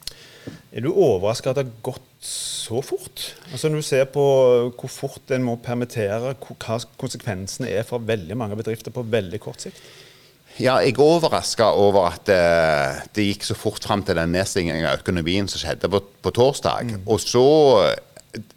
Er 0.69 0.85
du 0.85 0.91
overraska 0.91 1.49
at 1.49 1.57
det 1.57 1.65
har 1.65 1.77
gått 1.85 2.05
så 2.21 2.81
fort? 2.85 3.23
Altså 3.49 3.71
Når 3.71 3.81
du 3.81 3.87
ser 3.87 4.05
på 4.13 4.25
hvor 4.77 4.91
fort 4.91 5.31
en 5.33 5.47
må 5.47 5.55
permittere, 5.63 6.35
hva 6.35 6.77
konsekvensene 6.99 7.71
er 7.73 7.87
for 7.87 8.03
veldig 8.05 8.37
mange 8.37 8.59
bedrifter 8.59 8.93
på 8.93 9.07
veldig 9.09 9.41
kort 9.41 9.65
sikt? 9.65 9.81
Ja, 10.59 10.75
jeg 10.83 10.97
er 10.97 11.01
overraska 11.01 11.69
over 11.79 12.09
at 12.09 12.29
uh, 12.29 12.99
det 13.15 13.29
gikk 13.29 13.45
så 13.47 13.55
fort 13.55 13.85
fram 13.85 14.03
til 14.03 14.19
den 14.19 14.33
nedstengingen 14.35 14.89
av 14.89 14.99
økonomien 14.99 15.47
som 15.47 15.61
skjedde 15.61 15.89
på, 15.89 16.01
på 16.19 16.33
torsdag. 16.35 16.89
Mm. 16.89 17.07
Og 17.07 17.21
så 17.23 17.45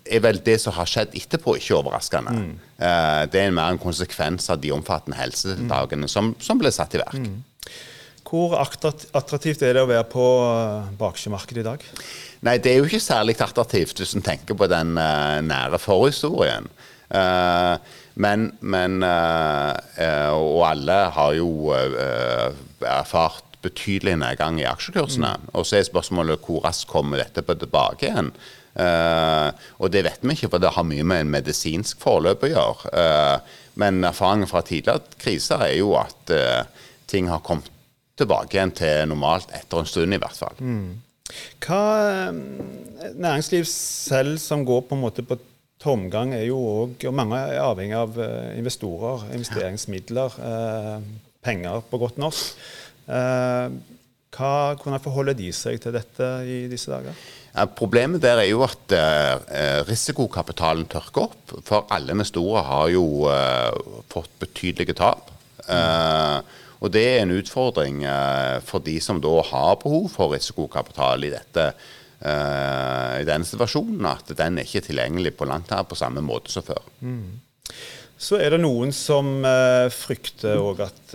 er 0.05 0.25
vel 0.25 0.41
det 0.45 0.59
som 0.61 0.75
har 0.77 0.89
skjedd 0.91 1.15
etterpå, 1.17 1.55
ikke 1.61 1.79
overraskende. 1.79 2.35
Mm. 2.35 2.53
Uh, 2.83 3.23
det 3.31 3.41
er 3.45 3.55
mer 3.55 3.73
en 3.73 3.81
konsekvens 3.81 4.51
av 4.53 4.61
de 4.61 4.75
omfattende 4.75 5.21
helsetiltakene 5.21 6.09
mm. 6.09 6.13
som, 6.13 6.35
som, 6.43 6.61
ble 6.61 6.75
satt 6.75 6.99
i 6.99 7.01
verk. 7.05 7.31
Hvor 8.33 8.55
attraktivt 8.57 9.61
er 9.61 9.77
det 9.77 9.83
å 9.85 9.91
være 9.91 10.07
på 10.09 10.27
eh, 10.41 10.93
baksjemarkedet 10.97 11.61
i 11.61 11.67
dag? 11.67 11.83
Nei, 12.49 12.57
Det 12.65 12.73
er 12.73 12.79
jo 12.81 12.89
ikke 12.89 13.03
særlig 13.05 13.37
attraktivt 13.45 14.01
hvis 14.01 14.15
en 14.17 14.25
tenker 14.25 14.57
på 14.57 14.69
den 14.73 14.97
uh, 14.97 15.43
nære 15.45 15.77
forhistorien. 15.83 16.71
Uh, 17.13 17.77
men, 18.17 18.49
men 18.65 19.05
uh, 19.05 20.33
Og 20.33 20.63
alle 20.65 20.97
har 21.13 21.35
jo 21.37 21.77
erfart 21.77 23.53
betydelig 23.63 24.17
nedgang 24.19 24.59
i 24.61 24.67
aksjekursene. 24.67 25.37
Mm. 25.37 25.53
Og 25.53 25.69
så 25.69 25.79
er 25.79 25.87
spørsmålet 25.87 26.41
hvor 26.43 26.65
raskt 26.65 26.89
kommer 26.91 27.21
dette 27.21 27.45
på 27.45 27.57
tilbake 27.61 28.09
igjen. 28.09 28.33
Uh, 28.73 29.53
og 29.85 29.93
det 29.93 30.07
vet 30.07 30.25
vi 30.25 30.33
ikke, 30.33 30.49
for 30.55 30.63
det 30.63 30.73
har 30.73 30.89
mye 30.89 31.05
med 31.05 31.27
en 31.27 31.35
medisinsk 31.35 32.01
forløp 32.03 32.47
å 32.49 32.53
gjøre. 32.55 32.97
Uh, 32.97 33.61
men 33.81 34.01
erfaringen 34.09 34.49
fra 34.49 34.65
tidligere 34.65 35.21
kriser 35.21 35.69
er 35.69 35.77
jo 35.77 35.93
at 36.01 36.33
uh, 36.33 36.89
ting 37.13 37.29
har 37.29 37.45
kommet 37.45 37.69
tilbake 38.19 38.59
igjen 38.59 38.75
til 38.77 39.09
normalt 39.11 39.53
etter 39.57 39.83
en 39.83 39.89
stund, 39.89 40.15
i 40.15 40.21
hvert 40.21 40.39
fall. 40.39 40.59
Mm. 40.61 41.01
Hva 41.65 41.83
næringsliv 43.17 43.65
selv 43.69 44.37
som 44.43 44.67
går 44.69 44.85
på 44.89 44.99
en 44.99 45.03
måte 45.05 45.25
på 45.25 45.39
tomgang 45.83 46.35
er 46.37 46.45
jo 46.47 46.59
òg 46.61 47.07
Og 47.09 47.15
mange 47.17 47.39
er 47.39 47.63
avhengig 47.63 47.97
av 47.99 48.19
eh, 48.21 48.53
investorer, 48.61 49.25
investeringsmidler, 49.35 50.37
eh, 50.51 51.07
penger 51.43 51.83
på 51.91 51.99
godt 51.99 52.21
norsk. 52.23 52.61
Eh, 53.11 53.79
hva, 54.33 54.53
hvordan 54.79 55.03
forholder 55.03 55.37
de 55.37 55.51
seg 55.53 55.81
til 55.83 55.93
dette 55.97 56.29
i 56.49 56.63
disse 56.71 56.89
dager? 56.93 57.17
Ja, 57.53 57.67
problemet 57.69 58.23
der 58.25 58.41
er 58.41 58.49
jo 58.49 58.63
at 58.65 58.95
eh, 58.97 59.83
risikokapitalen 59.89 60.87
tørker 60.93 61.27
opp. 61.27 61.57
For 61.67 61.85
alle 61.93 62.15
investorer 62.15 62.65
har 62.69 62.89
jo 62.95 63.05
eh, 63.29 63.83
fått 64.13 64.33
betydelige 64.41 64.97
tap. 65.03 65.29
Eh, 65.67 66.39
og 66.83 66.91
det 66.91 67.03
er 67.13 67.21
en 67.23 67.31
utfordring 67.37 68.01
eh, 68.03 68.57
for 68.67 68.83
de 68.83 68.97
som 69.03 69.21
da 69.23 69.37
har 69.53 69.77
behov 69.83 70.09
for 70.11 70.33
risikokapital 70.35 71.23
i 71.29 71.31
dette. 71.31 71.69
eh, 72.19 73.21
I 73.23 73.27
denne 73.29 73.47
situasjonen 73.47 74.03
at 74.11 74.33
den 74.39 74.59
er 74.59 74.67
ikke 74.67 74.83
tilgjengelig 74.89 75.37
på 75.39 75.47
langt 75.47 75.71
her 75.71 75.85
på 75.87 75.95
samme 75.99 76.25
måte 76.27 76.51
som 76.51 76.67
før. 76.67 76.83
Så 78.23 78.37
er 78.39 78.51
det 78.55 78.61
noen 78.63 78.91
som 78.95 79.31
eh, 79.47 79.87
frykter 79.95 80.59
òg 80.63 80.83
at 80.89 81.15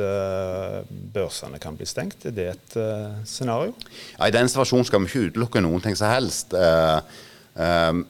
børsene 1.13 1.59
kan 1.63 1.75
bli 1.79 1.88
stengt. 1.88 2.25
Er 2.27 2.36
det 2.36 2.47
et 2.55 2.79
scenario? 3.27 3.75
Ja, 4.17 4.27
I 4.27 4.36
den 4.36 4.47
situasjonen 4.51 4.88
skal 4.88 5.03
vi 5.03 5.12
ikke 5.12 5.27
utelukke 5.33 5.63
noen 5.63 5.83
ting 5.83 5.95
som 6.00 6.12
helst. 6.12 6.55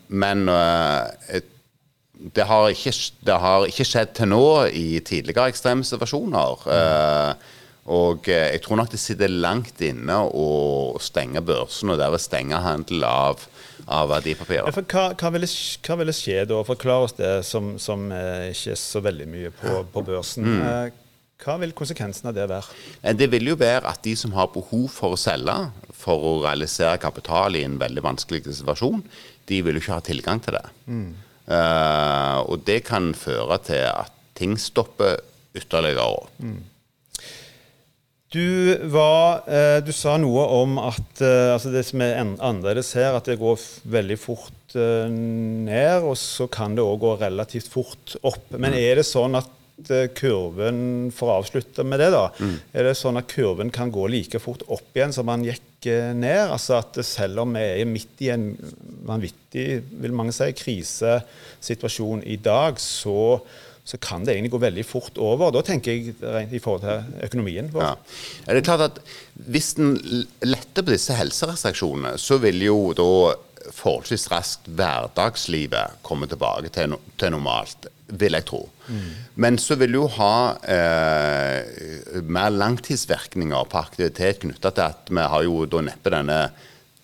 men 0.10 0.50
et- 1.30 1.54
det, 2.34 2.46
har 2.50 2.70
ikke, 2.74 2.94
det 3.28 3.38
har 3.44 3.66
ikke 3.70 3.86
skjedd 3.86 4.14
til 4.18 4.32
nå 4.32 4.42
i 4.74 5.00
tidligere 5.06 5.52
ekstreme 5.54 5.86
situasjoner. 5.88 6.68
eh, 6.78 7.54
og 7.88 8.26
eh, 8.28 8.50
jeg 8.52 8.62
tror 8.66 8.82
nok 8.82 8.90
det 8.92 9.00
sitter 9.00 9.32
langt 9.32 9.80
inne 9.86 10.18
å 10.28 10.98
stenge 11.00 11.40
børsen 11.48 11.94
og 11.94 12.00
derved 12.02 12.20
stenge 12.20 12.58
handel 12.60 13.06
av, 13.08 13.46
av 13.88 14.10
Ja, 14.10 14.16
verdipapirer. 14.18 14.74
for 14.76 14.84
hva, 14.92 15.06
hva, 15.16 15.30
ville, 15.38 15.48
hva 15.88 15.96
ville 16.02 16.16
skje 16.18 16.42
da? 16.50 16.58
Forklar 16.68 17.06
oss 17.06 17.16
det 17.16 17.30
som, 17.48 17.78
som 17.80 18.10
eh, 18.12 18.50
ikke 18.52 18.74
er 18.74 18.82
så 18.82 19.00
veldig 19.06 19.28
mye 19.32 19.54
på, 19.56 19.78
på 19.94 20.04
børsen. 20.10 20.50
Mm. 20.58 20.98
hva 21.46 21.56
vil 21.62 21.72
konsekvensen 21.78 22.28
av 22.28 22.36
det 22.36 22.50
være? 22.52 22.76
Eh, 23.04 23.16
Det 23.16 23.30
vil 23.32 23.54
jo 23.54 23.56
være 23.62 23.88
at 23.88 24.04
de 24.04 24.16
som 24.20 24.36
har 24.36 24.52
behov 24.52 24.90
for 24.92 25.16
å 25.16 25.22
selge 25.22 25.56
for 25.96 26.20
å 26.28 26.34
realisere 26.44 27.00
kapital 27.00 27.56
i 27.56 27.64
en 27.64 27.80
veldig 27.80 28.04
vanskelig 28.04 28.44
situasjon, 28.60 29.00
de 29.48 29.62
vil 29.64 29.80
jo 29.80 29.86
ikke 29.86 29.96
ha 29.96 30.04
tilgang 30.04 30.44
til 30.44 30.58
det. 30.60 30.66
Eh, 30.92 31.08
og 31.48 32.64
det 32.68 32.82
kan 32.88 33.14
føre 33.16 33.58
til 33.64 33.86
at 33.88 34.12
ting 34.38 34.58
stopper 34.60 35.18
ytterligere 35.58 36.04
opp. 36.18 36.34
Du, 38.28 38.76
var, 38.92 39.46
eh, 39.48 39.80
du 39.80 39.94
sa 39.96 40.18
noe 40.20 40.44
om 40.52 40.76
at 40.84 41.22
eh, 41.24 41.54
altså 41.54 41.72
det 41.72 41.86
som 41.88 42.02
er 42.04 42.18
annerledes 42.20 42.90
her, 43.00 43.16
at 43.16 43.30
det 43.30 43.38
går 43.40 43.62
veldig 43.88 44.18
fort 44.20 44.76
eh, 44.76 45.08
ned, 45.08 46.04
og 46.04 46.18
så 46.20 46.50
kan 46.52 46.76
det 46.76 46.84
òg 46.84 47.00
gå 47.06 47.14
relativt 47.22 47.72
fort 47.72 48.18
opp. 48.28 48.52
Men 48.60 48.76
er 48.76 49.00
det 49.00 49.08
sånn 49.08 49.40
at 49.40 49.48
eh, 49.88 50.10
kurven, 50.12 51.08
for 51.16 51.32
å 51.32 51.38
avslutte 51.40 51.88
med 51.88 52.04
det, 52.04 52.12
da, 52.18 52.26
er 52.76 52.90
det 52.90 52.98
sånn 53.00 53.22
at 53.22 53.32
kurven 53.32 53.72
kan 53.72 53.96
gå 53.96 54.10
like 54.12 54.44
fort 54.44 54.68
opp 54.68 54.92
igjen 54.92 55.16
som 55.16 55.32
den 55.32 55.48
gikk 55.48 55.64
eh, 55.92 56.12
ned? 56.18 56.52
Altså 56.54 56.80
at 56.82 57.00
selv 57.06 57.44
om 57.44 57.56
vi 57.58 57.64
er 57.64 57.90
midt 57.90 58.26
i 58.26 58.32
en 58.34 58.50
vanvittig, 59.08 59.68
vil 60.02 60.16
mange 60.16 60.36
si, 60.36 60.52
krisesituasjon 60.58 62.26
i 62.28 62.38
dag, 62.42 62.80
så 62.82 63.40
så 63.88 63.96
kan 64.04 64.26
det 64.26 64.34
egentlig 64.34 64.52
gå 64.52 64.60
veldig 64.60 64.84
fort 64.84 65.20
over. 65.24 65.52
Da 65.56 65.62
tenker 65.64 65.94
jeg 65.96 66.50
i 66.52 66.60
forhold 66.60 66.82
til 66.84 67.24
økonomien 67.24 67.70
vår. 67.72 67.86
Ja. 67.86 67.94
Er 68.44 68.58
Det 68.58 68.66
klart 68.68 68.84
at 68.84 69.00
Hvis 69.48 69.78
en 69.80 69.96
letter 70.44 70.84
på 70.84 70.92
disse 70.92 71.16
helserestriksjonene, 71.16 72.18
så 72.20 72.36
vil 72.44 72.60
jo 72.66 72.92
da 72.98 73.38
forholdsvis 73.72 74.28
raskt 74.32 74.68
hverdagslivet 74.68 76.02
komme 76.04 76.28
tilbake 76.28 76.72
til, 76.74 76.98
til 77.20 77.32
normalt, 77.32 77.88
vil 78.08 78.38
jeg 78.38 78.46
tro. 78.48 78.62
Men 79.36 79.58
så 79.60 79.76
vil 79.80 79.98
du 79.98 80.06
ha 80.16 80.56
eh, 80.64 82.22
mer 82.24 82.54
langtidsvirkninger 82.56 83.68
på 83.68 83.82
aktivitet 83.82 84.42
knytta 84.46 84.72
til 84.72 84.86
at 84.88 85.12
vi 85.12 85.28
har 85.34 85.44
jo 85.44 85.66
da 85.68 85.84
neppe 85.90 86.14
denne 86.14 86.40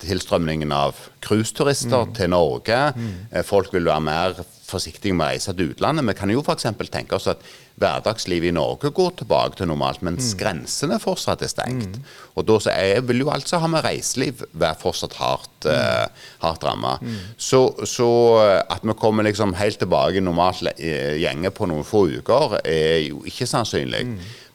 tilstrømningen 0.04 0.72
av 0.74 0.98
cruiseturister 1.24 2.08
til 2.16 2.32
Norge. 2.32 2.80
Mm. 2.96 3.44
Folk 3.46 3.72
vil 3.74 3.88
være 3.88 4.04
mer 4.04 4.40
forsiktige 4.74 5.16
med 5.16 5.26
å 5.26 5.30
reise 5.32 5.54
til 5.54 5.72
utlandet. 5.72 6.06
Vi 6.10 6.16
kan 6.18 6.32
jo 6.34 6.42
f.eks. 6.42 6.66
tenke 6.92 7.16
oss 7.16 7.30
at 7.32 7.42
hverdagslivet 7.80 8.52
i 8.52 8.54
Norge 8.54 8.90
går 8.94 9.16
tilbake 9.22 9.58
til 9.58 9.70
normalt, 9.70 10.02
mens 10.06 10.32
grensene 10.38 11.00
fortsatt 11.02 11.42
er 11.42 11.50
stengt. 11.50 11.98
Og 12.34 12.46
da 12.46 12.58
så 12.62 12.74
vil 13.08 13.24
jo 13.24 13.32
altså 13.34 13.58
ha 13.62 13.70
med 13.70 13.82
reiseliv 13.86 14.44
være 14.52 14.78
fortsatt 14.82 15.16
hardt, 15.18 15.68
eh, 15.70 16.28
hardt 16.44 16.66
ramma. 16.66 16.96
Så, 17.36 17.64
så 17.88 18.08
eh, 18.44 18.60
at 18.76 18.86
vi 18.86 18.94
kommer 18.98 19.26
liksom 19.26 19.56
helt 19.58 19.80
tilbake 19.82 20.20
i 20.20 20.24
normalt 20.24 20.62
eh, 20.76 21.16
gjenge 21.22 21.50
på 21.54 21.70
noen 21.70 21.86
få 21.86 22.06
uker, 22.20 22.60
er 22.62 23.04
jo 23.08 23.24
ikke 23.26 23.50
sannsynlig. 23.50 24.06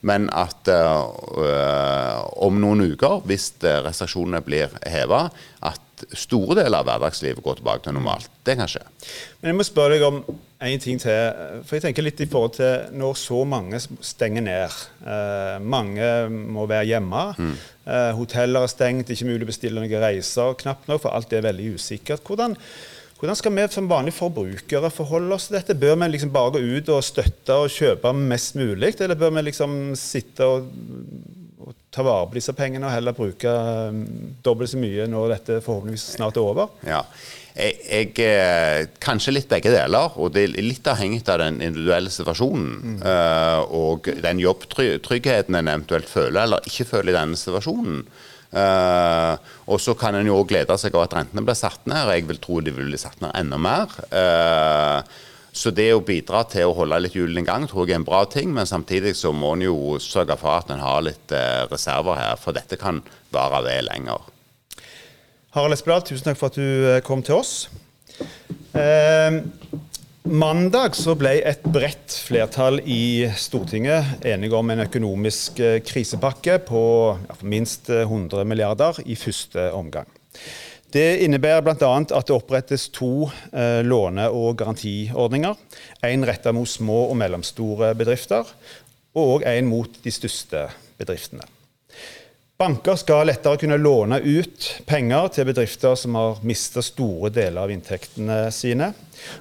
Men 0.01 0.29
at 0.31 0.69
eh, 0.71 1.03
øh, 1.43 2.23
om 2.45 2.59
noen 2.61 2.85
uker, 2.93 3.19
hvis 3.27 3.51
eh, 3.67 3.81
restriksjonene 3.83 4.41
blir 4.45 4.71
heva, 4.87 5.25
at 5.67 5.81
store 6.17 6.57
deler 6.61 6.81
av 6.81 6.87
hverdagslivet 6.87 7.43
går 7.43 7.59
tilbake 7.59 7.85
til 7.85 7.95
normalt. 7.97 8.29
Det 8.45 8.55
kan 8.59 8.69
skje. 8.69 8.83
Men 9.39 9.51
jeg 9.51 9.57
må 9.59 9.65
spørre 9.67 9.97
deg 9.97 10.05
om 10.07 10.21
en 10.59 10.83
ting 10.83 10.99
til. 10.99 11.41
For 11.63 11.77
jeg 11.77 11.87
tenker 11.87 12.05
litt 12.05 12.21
i 12.23 12.27
forhold 12.29 12.55
til 12.57 12.95
når 12.99 13.17
så 13.21 13.41
mange 13.47 13.79
stenger 13.79 14.45
ned. 14.45 14.77
Eh, 15.05 15.57
mange 15.63 16.11
må 16.29 16.67
være 16.69 16.89
hjemme. 16.91 17.25
Eh, 17.39 18.11
hoteller 18.17 18.67
er 18.67 18.71
stengt, 18.71 19.11
ikke 19.11 19.29
mulig 19.29 19.47
å 19.47 19.51
bestille 19.51 19.81
noen 19.81 20.03
reiser 20.03 20.57
knapt 20.59 20.89
nok, 20.91 21.03
for 21.05 21.15
alt 21.15 21.33
er 21.33 21.45
veldig 21.47 21.73
usikkert. 21.79 22.23
Hvordan, 22.27 22.57
hvordan 23.19 23.39
skal 23.39 23.55
vi 23.55 23.67
som 23.73 23.89
vanlige 23.91 24.19
forbrukere 24.19 24.91
forholde 24.93 25.35
oss 25.35 25.47
til 25.49 25.59
dette? 25.59 25.77
Bør 25.79 25.97
vi 26.03 26.13
liksom 26.13 26.33
bare 26.35 26.57
gå 26.57 26.63
ut 26.77 26.93
og 26.95 27.05
støtte 27.07 27.61
og 27.63 27.73
kjøpe 27.73 28.13
mest 28.19 28.59
mulig, 28.59 28.95
eller 28.99 29.19
bør 29.19 29.37
vi 29.37 29.47
liksom 29.49 29.79
sitte 29.99 30.47
og, 30.47 30.69
og 31.59 31.75
ta 31.91 32.03
vare 32.05 32.29
på 32.29 32.37
disse 32.37 32.53
pengene 32.55 32.87
og 32.87 32.93
heller 32.93 33.15
bruke 33.17 33.51
um, 33.51 34.03
dobbelt 34.45 34.71
så 34.71 34.79
mye 34.79 35.07
når 35.11 35.33
dette 35.33 35.59
forhåpentligvis 35.65 36.05
snart 36.15 36.39
er 36.39 36.47
over? 36.47 36.71
Ja. 36.87 37.03
Jeg, 37.59 37.75
jeg, 37.89 38.13
eh, 38.23 38.85
kanskje 39.03 39.33
litt 39.33 39.49
begge 39.51 39.73
deler, 39.73 40.13
og 40.15 40.31
det 40.31 40.45
er 40.45 40.53
litt 40.63 40.85
avhengig 40.87 41.25
av 41.27 41.41
den 41.41 41.57
individuelle 41.65 42.13
situasjonen. 42.13 43.01
eh, 43.03 43.59
og 43.75 44.07
den 44.23 44.39
jobbtryggheten 44.39 45.57
en 45.59 45.71
eventuelt 45.73 46.07
føler 46.07 46.45
eller 46.45 46.69
ikke 46.69 46.87
føler 46.93 47.11
i 47.11 47.17
denne 47.19 47.39
situasjonen. 47.39 48.05
Uh, 48.49 49.37
og 49.69 49.77
så 49.77 49.93
kan 49.93 50.15
en 50.17 50.25
jo 50.25 50.39
òg 50.39 50.47
glede 50.49 50.73
seg 50.81 50.95
over 50.95 51.05
at 51.05 51.13
rentene 51.19 51.43
blir 51.45 51.57
satt 51.57 51.83
ned, 51.89 52.09
jeg 52.15 52.25
vil 52.31 52.39
tro 52.41 52.57
de 52.65 52.73
vil 52.73 52.87
bli 52.89 52.97
satt 52.97 53.19
ned 53.21 53.35
enda 53.37 53.59
mer. 53.61 53.93
Eh, 54.09 55.19
så 55.51 55.71
det 55.73 55.89
å 55.95 56.03
bidra 56.05 56.43
til 56.49 56.69
å 56.69 56.75
holde 56.77 56.99
litt 57.01 57.15
hjulene 57.17 57.41
i 57.41 57.47
gang 57.47 57.65
tror 57.67 57.87
jeg 57.87 57.97
er 57.97 58.01
en 58.01 58.07
bra 58.07 58.23
ting, 58.29 58.51
men 58.53 58.69
samtidig 58.69 59.15
så 59.17 59.33
må 59.35 59.55
en 59.55 59.65
jo 59.65 59.97
sørge 60.03 60.37
for 60.39 60.59
at 60.59 60.69
en 60.73 60.83
har 60.83 61.01
litt 61.05 61.33
eh, 61.35 61.65
reserver 61.71 62.19
her, 62.19 62.35
for 62.41 62.55
dette 62.55 62.77
kan 62.79 63.01
vare 63.33 63.63
ved 63.65 63.87
lenger. 63.89 64.29
Harald 65.55 65.73
Espedal, 65.73 66.05
tusen 66.05 66.29
takk 66.29 66.37
for 66.37 66.51
at 66.51 66.59
du 66.59 66.89
eh, 66.93 67.01
kom 67.05 67.25
til 67.25 67.39
oss. 67.39 67.53
Eh, 68.77 69.39
mandag 70.29 70.97
så 70.97 71.15
ble 71.17 71.39
et 71.49 71.63
bredt 71.65 72.13
flertall 72.27 72.77
i 72.85 73.25
Stortinget 73.33 74.27
enige 74.29 74.57
om 74.59 74.69
en 74.69 74.85
økonomisk 74.85 75.61
eh, 75.63 75.79
krisepakke 75.85 76.59
på 76.67 76.83
minst 77.41 77.89
eh, 77.89 78.05
100 78.05 78.45
milliarder 78.45 79.01
i 79.09 79.17
første 79.17 79.71
omgang. 79.73 80.09
Det 80.89 81.19
innebærer 81.21 81.61
bl.a. 81.61 81.91
at 82.01 82.27
det 82.27 82.33
opprettes 82.33 82.87
to 82.89 83.29
eh, 83.53 83.81
låne- 83.85 84.31
og 84.33 84.57
garantiordninger. 84.57 85.53
En 86.09 86.25
rettet 86.25 86.55
mot 86.55 86.69
små 86.69 87.03
og 87.11 87.17
mellomstore 87.21 87.93
bedrifter, 87.97 88.49
og 89.13 89.45
en 89.45 89.69
mot 89.69 90.01
de 90.03 90.13
største 90.13 90.65
bedriftene. 90.97 91.45
Banker 92.59 92.97
skal 92.99 93.29
lettere 93.29 93.61
kunne 93.61 93.77
låne 93.79 94.17
ut 94.19 94.65
penger 94.89 95.29
til 95.31 95.45
bedrifter 95.47 95.93
som 95.95 96.17
har 96.19 96.41
mista 96.43 96.81
store 96.83 97.29
deler 97.31 97.61
av 97.63 97.71
inntektene 97.71 98.41
sine. 98.51 98.89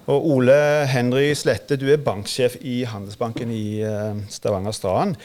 Og 0.06 0.28
Ole 0.36 0.58
Henry 0.86 1.32
Slette, 1.34 1.80
du 1.80 1.88
er 1.90 2.04
banksjef 2.04 2.60
i 2.62 2.84
Handelsbanken 2.86 3.50
i 3.50 3.80
eh, 3.82 4.20
Stavanger-Strand. 4.30 5.16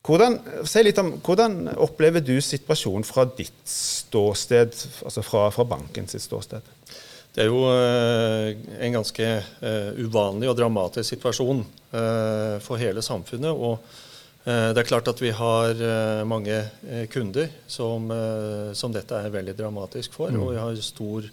Hvordan, 0.00 0.38
si 0.64 0.80
litt 0.80 0.98
om, 1.00 1.12
hvordan 1.20 1.74
opplever 1.76 2.22
du 2.24 2.38
situasjonen 2.40 3.04
fra 3.04 3.26
ditt 3.36 3.68
ståsted, 3.68 4.72
altså 5.04 5.24
fra, 5.24 5.42
fra 5.52 5.66
bankens 5.68 6.16
ståsted? 6.24 6.64
Det 7.30 7.44
er 7.44 7.50
jo 7.50 7.60
eh, 7.70 8.56
en 8.82 8.96
ganske 8.96 9.26
eh, 9.28 9.90
uvanlig 10.02 10.48
og 10.50 10.56
dramatisk 10.58 11.12
situasjon 11.12 11.60
eh, 11.62 12.56
for 12.64 12.80
hele 12.80 13.04
samfunnet. 13.04 13.52
Og 13.52 13.78
det 14.40 14.80
er 14.80 14.86
klart 14.88 15.08
at 15.10 15.18
vi 15.20 15.28
har 15.36 15.76
mange 16.24 16.56
kunder 17.12 17.50
som, 17.68 18.06
som 18.72 18.90
dette 18.90 19.12
er 19.12 19.34
veldig 19.34 19.52
dramatisk 19.58 20.14
for. 20.16 20.32
Og 20.32 20.54
vi 20.54 20.56
har 20.56 20.78
stor 20.80 21.26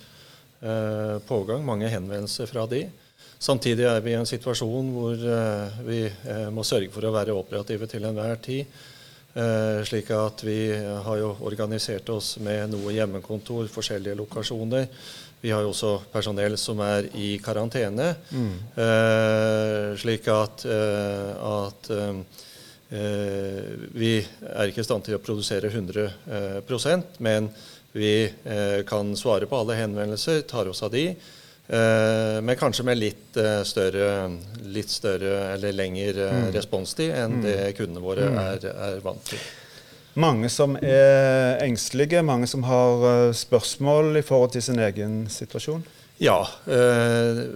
pågang, 1.29 1.63
mange 1.65 1.87
henvendelser 1.87 2.51
fra 2.51 2.65
de. 2.67 2.81
Samtidig 3.39 3.85
er 3.85 4.01
vi 4.01 4.15
i 4.15 4.17
en 4.17 4.25
situasjon 4.25 4.91
hvor 4.95 5.13
eh, 5.13 5.81
vi 5.85 6.03
eh, 6.07 6.47
må 6.53 6.65
sørge 6.65 6.89
for 6.93 7.05
å 7.05 7.13
være 7.13 7.35
operative 7.37 7.89
til 7.89 8.07
enhver 8.09 8.39
tid. 8.41 8.65
Eh, 9.37 9.83
slik 9.85 10.09
at 10.15 10.41
vi 10.41 10.71
har 10.73 11.19
jo 11.21 11.35
organisert 11.45 12.09
oss 12.09 12.37
med 12.41 12.71
noe 12.73 12.95
hjemmekontor, 12.95 13.69
forskjellige 13.69 14.17
lokasjoner. 14.17 14.87
Vi 15.41 15.51
har 15.53 15.61
jo 15.61 15.69
også 15.69 15.91
personell 16.09 16.57
som 16.57 16.81
er 16.81 17.11
i 17.13 17.35
karantene. 17.43 18.09
Mm. 18.33 18.53
Eh, 18.73 19.89
slik 20.01 20.25
at, 20.33 20.65
eh, 20.65 21.31
at 21.37 21.91
eh, 21.93 23.77
vi 23.93 24.13
er 24.17 24.71
ikke 24.71 24.81
i 24.81 24.87
stand 24.87 25.05
til 25.05 25.19
å 25.19 25.21
produsere 25.21 25.69
100 25.69 26.07
eh, 26.07 27.07
men 27.19 27.51
vi 27.97 28.29
kan 28.85 29.15
svare 29.17 29.47
på 29.49 29.57
alle 29.57 29.73
henvendelser, 29.79 30.43
tar 30.45 30.67
oss 30.69 30.83
av 30.85 30.91
de. 30.93 31.15
Eh, 31.67 32.41
men 32.41 32.55
kanskje 32.55 32.83
med 32.87 32.95
litt 32.95 33.37
uh, 33.37 33.59
større, 33.67 34.29
litt 34.71 34.87
større 34.87 35.49
eller 35.51 35.73
lengre 35.75 36.27
uh, 36.29 36.35
mm. 36.45 36.51
responstid 36.55 37.11
enn 37.11 37.41
mm. 37.41 37.41
det 37.43 37.55
kundene 37.75 38.03
våre 38.03 38.27
mm. 38.31 38.37
er, 38.39 38.67
er, 38.71 39.01
vant 39.03 39.25
til. 39.27 39.41
Mange 40.17 40.47
som 40.49 40.77
er 40.79 41.59
engstelige, 41.65 42.23
mange 42.23 42.47
som 42.47 42.63
har 42.65 43.33
spørsmål 43.35 44.15
i 44.17 44.23
forhold 44.25 44.55
til 44.55 44.63
sin 44.65 44.79
egen 44.81 45.25
situasjon? 45.29 45.83
Ja. 46.17 46.39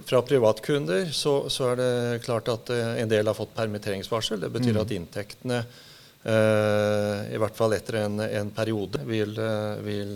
fra 0.06 0.20
privatkunder 0.22 1.08
så, 1.10 1.48
så, 1.50 1.72
er 1.72 1.80
det 1.80 2.20
klart 2.22 2.46
at 2.52 2.70
en 2.70 3.10
del 3.10 3.26
har 3.26 3.34
fått 3.34 3.56
permitteringsvarsel. 3.56 4.38
Det 4.44 4.52
betyr 4.54 4.76
mm. 4.76 4.78
at 4.84 4.94
inntektene, 4.94 5.58
i 7.34 7.40
hvert 7.42 7.58
fall 7.58 7.74
etter 7.74 8.04
en, 8.04 8.22
en 8.22 8.52
periode, 8.54 9.02
vil, 9.10 9.34
vil 9.82 10.14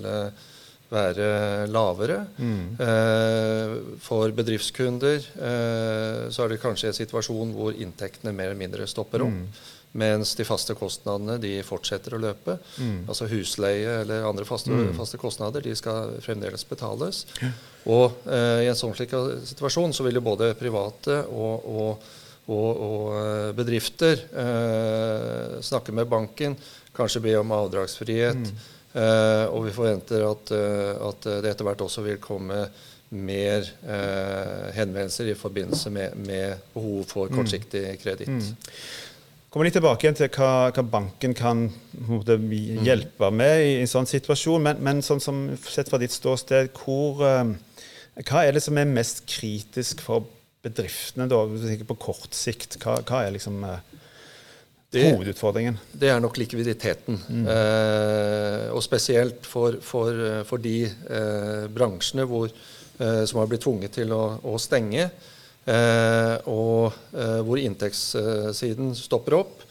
være 0.90 1.66
lavere. 1.70 2.20
Mm. 2.38 2.66
Eh, 2.80 3.72
for 4.02 4.34
bedriftskunder 4.36 5.16
eh, 5.18 6.26
så 6.30 6.44
er 6.44 6.52
det 6.52 6.60
kanskje 6.62 6.92
en 6.92 7.00
situasjon 7.00 7.54
hvor 7.56 7.74
inntektene 7.74 8.34
mer 8.34 8.52
eller 8.52 8.60
mindre 8.60 8.86
stopper 8.90 9.26
opp. 9.26 9.40
Mm. 9.40 9.72
Mens 9.96 10.34
de 10.36 10.44
faste 10.44 10.74
kostnadene 10.76 11.38
de 11.40 11.54
fortsetter 11.64 12.16
å 12.16 12.20
løpe. 12.20 12.58
Mm. 12.76 13.06
Altså 13.08 13.28
husleie 13.30 14.02
eller 14.02 14.26
andre 14.28 14.44
faste, 14.44 14.70
mm. 14.70 14.92
faste, 14.98 15.18
kostnader 15.20 15.64
de 15.64 15.72
skal 15.78 16.18
fremdeles 16.24 16.66
betales. 16.68 17.24
Ja. 17.40 17.50
Og 17.96 18.28
eh, 18.28 18.66
i 18.66 18.70
en 18.70 18.78
sånn 18.78 18.94
slik 18.98 19.14
situasjon 19.48 19.96
så 19.96 20.06
vil 20.06 20.20
jo 20.20 20.26
både 20.26 20.52
private 20.58 21.22
og, 21.32 21.66
og, 21.66 22.08
og, 22.52 22.70
og 22.88 23.18
eh, 23.22 23.50
bedrifter 23.56 24.26
eh, 24.44 25.58
snakke 25.64 25.94
med 25.96 26.10
banken, 26.12 26.58
kanskje 26.96 27.24
be 27.24 27.36
om 27.40 27.54
avdragsfrihet. 27.56 28.52
Uh, 28.96 29.44
og 29.52 29.66
vi 29.66 29.74
forventer 29.76 30.22
at, 30.24 30.50
uh, 30.56 31.08
at, 31.10 31.26
det 31.44 31.50
etter 31.50 31.66
hvert 31.66 31.82
også 31.84 32.00
vil 32.06 32.16
komme 32.22 32.62
mer 33.12 33.66
uh, 33.84 34.70
henvendelser 34.72 35.28
i 35.28 35.34
forbindelse 35.36 35.92
med, 35.92 36.14
med 36.24 36.62
behov 36.72 37.02
for 37.10 37.28
mm. 37.28 37.36
kortsiktig 37.36 37.82
kreditt. 38.00 38.32
Mm. 38.32 38.70
Kommer 39.52 39.68
litt 39.68 39.76
tilbake 39.76 40.06
igjen 40.06 40.16
til 40.16 40.30
hva, 40.32 40.70
hva 40.72 40.84
banken 40.96 41.36
kan 41.36 41.66
måte, 42.08 42.38
mm. 42.40 42.80
hjelpe 42.88 43.30
med 43.36 43.66
i 43.66 43.74
en 43.82 43.92
sånn 43.92 44.08
situasjon. 44.08 44.64
Men, 44.64 44.80
men 44.84 45.04
sånn 45.04 45.20
som 45.22 45.44
sett 45.68 45.92
fra 45.92 46.00
ditt 46.00 46.16
ståsted, 46.16 46.72
hvor, 46.80 47.20
hva 47.20 48.42
er 48.46 48.56
det 48.56 48.64
som 48.64 48.80
er 48.80 48.88
mest 48.88 49.26
kritisk 49.28 50.00
for 50.04 50.24
bedriftene 50.64 51.28
da, 51.28 51.44
på 51.92 51.98
kort 52.00 52.32
sikt? 52.36 52.80
Hva, 52.80 52.98
hva 53.04 53.26
er 53.26 53.36
liksom 53.36 53.60
det, 54.96 55.12
hovedutfordringen? 55.12 55.78
Det 55.92 56.10
er 56.12 56.22
nok 56.22 56.38
likviditeten. 56.40 57.18
Mm. 57.28 57.44
Eh, 57.52 58.64
og 58.72 58.82
spesielt 58.84 59.46
for, 59.46 59.78
for, 59.84 60.18
for 60.48 60.62
de 60.62 60.80
eh, 60.86 61.66
bransjene 61.72 62.26
hvor, 62.28 62.50
eh, 62.50 63.22
som 63.28 63.40
har 63.42 63.50
blitt 63.50 63.64
tvunget 63.66 63.96
til 63.98 64.14
å, 64.16 64.22
å 64.42 64.56
stenge, 64.62 65.08
eh, 65.66 66.34
og 66.52 66.96
eh, 67.12 67.38
hvor 67.46 67.62
inntektssiden 67.62 68.94
stopper 68.98 69.38
opp. 69.40 69.64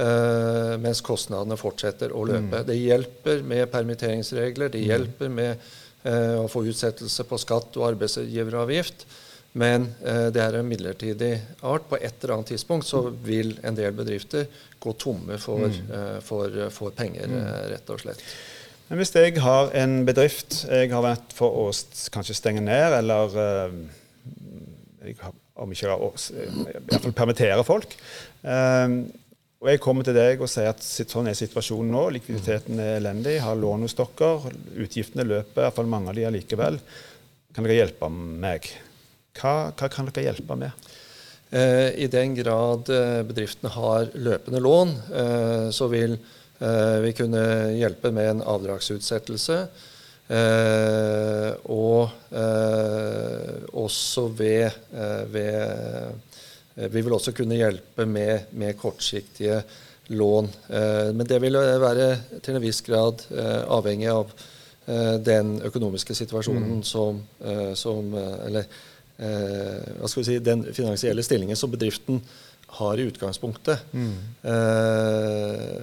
Eh, 0.00 0.74
mens 0.80 1.02
kostnadene 1.04 1.58
fortsetter 1.60 2.14
å 2.16 2.24
løpe. 2.28 2.62
Mm. 2.62 2.68
Det 2.68 2.78
hjelper 2.78 3.42
med 3.44 3.66
permitteringsregler, 3.72 4.72
det 4.72 4.84
mm. 4.84 4.90
hjelper 4.92 5.38
med 5.40 5.70
å 6.00 6.46
få 6.48 6.62
utsettelse 6.64 7.26
på 7.28 7.36
skatt 7.36 7.74
og 7.76 7.90
arbeidsgiveravgift. 7.90 9.02
Men 9.58 9.88
eh, 10.06 10.28
det 10.30 10.42
er 10.44 10.58
en 10.60 10.68
midlertidig 10.68 11.32
art. 11.66 11.88
På 11.90 11.98
et 11.98 12.22
eller 12.22 12.36
annet 12.36 12.52
tidspunkt 12.52 12.86
så 12.86 13.02
vil 13.10 13.56
en 13.66 13.76
del 13.78 13.94
bedrifter 13.96 14.46
gå 14.80 14.94
tomme 14.98 15.38
for, 15.42 15.66
mm. 15.66 15.92
eh, 15.96 16.18
for, 16.24 16.58
for 16.74 16.94
penger, 16.96 17.26
mm. 17.26 17.38
Eh, 17.40 17.62
rett 17.74 17.90
og 17.90 18.02
slett. 18.04 18.22
Men 18.90 18.98
hvis 18.98 19.14
jeg 19.14 19.38
har 19.38 19.70
en 19.78 20.00
bedrift 20.06 20.64
jeg 20.66 20.90
har 20.90 21.02
vært 21.04 21.34
for 21.34 21.54
å 21.62 21.66
kanskje 22.14 22.34
stenge 22.34 22.62
ned, 22.64 22.96
eller 22.98 23.36
eh, 23.38 23.76
jeg 25.06 25.18
har, 25.22 25.34
om 25.60 25.72
ikke 25.74 25.90
iallfall 25.90 27.14
permittere 27.16 27.64
folk 27.66 27.92
eh, 28.42 28.94
og 29.60 29.68
jeg 29.68 29.80
kommer 29.84 30.06
til 30.06 30.16
deg 30.16 30.40
og 30.40 30.48
sier 30.48 30.70
at 30.72 30.80
sånn 30.80 31.26
er 31.28 31.36
situasjonen 31.36 31.92
nå, 31.92 32.06
likviditeten 32.16 32.78
er 32.80 32.94
elendig, 32.96 33.34
har 33.44 33.58
lån 33.60 33.84
hos 33.84 33.94
dere, 33.98 34.54
utgiftene 34.80 35.26
løper, 35.26 35.66
iallfall 35.66 35.90
mange 35.92 36.08
av 36.08 36.16
de 36.16 36.24
allikevel. 36.24 36.78
Kan 37.52 37.66
dere 37.66 37.76
hjelpe 37.76 38.08
meg? 38.08 38.70
Hva, 39.38 39.70
hva 39.70 39.88
kan 39.92 40.08
dere 40.10 40.30
hjelpe 40.30 40.56
med? 40.58 40.90
Eh, 41.50 41.90
I 41.98 42.06
den 42.06 42.34
grad 42.34 42.90
eh, 42.94 43.22
bedriftene 43.26 43.72
har 43.74 44.10
løpende 44.14 44.60
lån, 44.62 44.92
eh, 45.10 45.70
så 45.74 45.90
vil 45.90 46.18
vi 46.60 47.14
kunne 47.16 47.42
hjelpe 47.72 48.10
med 48.12 48.26
en 48.28 48.42
avdragsutsettelse. 48.44 49.54
Og 51.72 52.10
også 53.80 54.24
ved, 54.36 54.76
ved 55.32 56.84
Vi 56.92 57.00
vil 57.00 57.16
også 57.16 57.32
kunne 57.32 57.56
hjelpe 57.56 58.04
med, 58.04 58.52
med 58.52 58.76
kortsiktige 58.76 59.62
lån. 60.12 60.52
Men 61.16 61.24
det 61.24 61.40
vil 61.40 61.56
være 61.56 62.10
til 62.44 62.58
en 62.58 62.62
viss 62.66 62.82
grad 62.84 63.24
avhengig 63.32 64.12
av 64.12 64.36
den 65.24 65.62
økonomiske 65.64 66.12
situasjonen 66.20 66.82
mm. 66.82 66.84
som, 66.84 67.24
som 67.72 68.12
Eller 68.20 68.68
hva 69.20 70.08
skal 70.08 70.22
vi 70.22 70.26
si, 70.30 70.38
den 70.40 70.62
finansielle 70.72 71.20
stillingen 71.26 71.58
som 71.58 71.72
bedriften 71.72 72.22
har 72.70 72.98
i 72.98 73.02
utgangspunktet. 73.02 73.78
Mm. 73.92 74.12
Eh, 74.42 75.80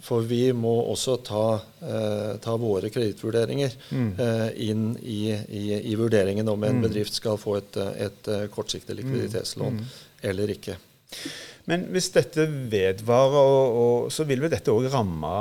for 0.00 0.22
vi 0.22 0.52
må 0.54 0.74
også 0.92 1.16
ta, 1.26 1.60
eh, 1.82 2.36
ta 2.42 2.54
våre 2.56 2.90
kredittvurderinger 2.94 3.74
mm. 3.90 4.12
eh, 4.22 4.46
inn 4.70 4.92
i, 5.02 5.22
i, 5.34 5.64
i, 5.80 5.96
vurderingen 5.98 6.48
om 6.48 6.62
en 6.64 6.78
mm. 6.78 6.86
bedrift 6.86 7.18
skal 7.18 7.40
få 7.42 7.58
et, 7.58 7.80
et 8.06 8.30
kortsiktig 8.54 8.94
mm. 8.94 9.00
likviditetslån 9.02 9.80
mm. 9.80 9.84
eller 10.30 10.54
ikke. 10.54 10.78
Men 11.68 11.88
hvis 11.92 12.12
dette 12.14 12.46
vedvarer, 12.46 13.38
og, 13.42 13.82
og, 13.82 14.12
så 14.14 14.24
vil 14.28 14.44
vel 14.44 14.54
dette 14.54 14.72
òg 14.72 14.86
ramme 14.94 15.34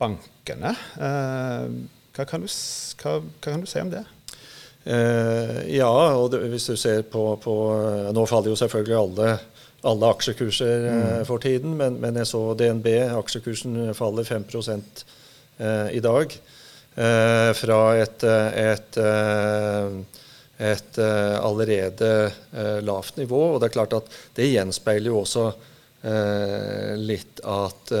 bankene. 0.00 0.72
Eh, 0.96 1.66
hva 2.16 2.26
kan, 2.26 2.42
du, 2.42 2.48
hva, 3.02 3.18
hva 3.20 3.50
kan 3.52 3.62
du 3.62 3.68
si 3.68 3.84
om 3.84 3.92
det? 3.92 4.06
Eh, 4.88 5.76
ja, 5.76 5.90
og 6.16 6.30
det, 6.32 6.46
hvis 6.48 6.70
du 6.70 6.76
ser 6.80 7.02
på, 7.12 7.22
på, 7.42 7.54
eh, 7.76 8.06
Nå 8.16 8.24
faller 8.28 8.54
jo 8.54 8.56
selvfølgelig 8.56 8.96
alle, 8.96 9.32
alle 9.90 10.12
aksjekurser 10.14 10.86
eh, 10.88 11.00
mm. 11.02 11.26
for 11.28 11.44
tiden, 11.44 11.74
men, 11.76 11.98
men, 12.00 12.16
jeg 12.16 12.30
så 12.30 12.40
DNB, 12.56 12.88
aksjekursen 13.18 13.90
faller 13.98 14.24
5 14.24 14.46
eh, 14.48 15.90
i 15.98 16.04
dag. 16.04 16.38
Fra 16.98 17.76
et, 17.94 18.24
et, 18.26 18.96
et 20.58 20.96
allerede 20.98 22.08
lavt 22.82 23.20
nivå. 23.20 23.42
Og 23.52 23.60
det 23.60 23.68
er 23.68 23.74
klart 23.76 23.94
at 23.94 24.08
det 24.34 24.48
gjenspeiler 24.48 25.06
jo 25.12 25.20
også 25.20 25.44
litt 26.98 27.38
at 27.46 27.92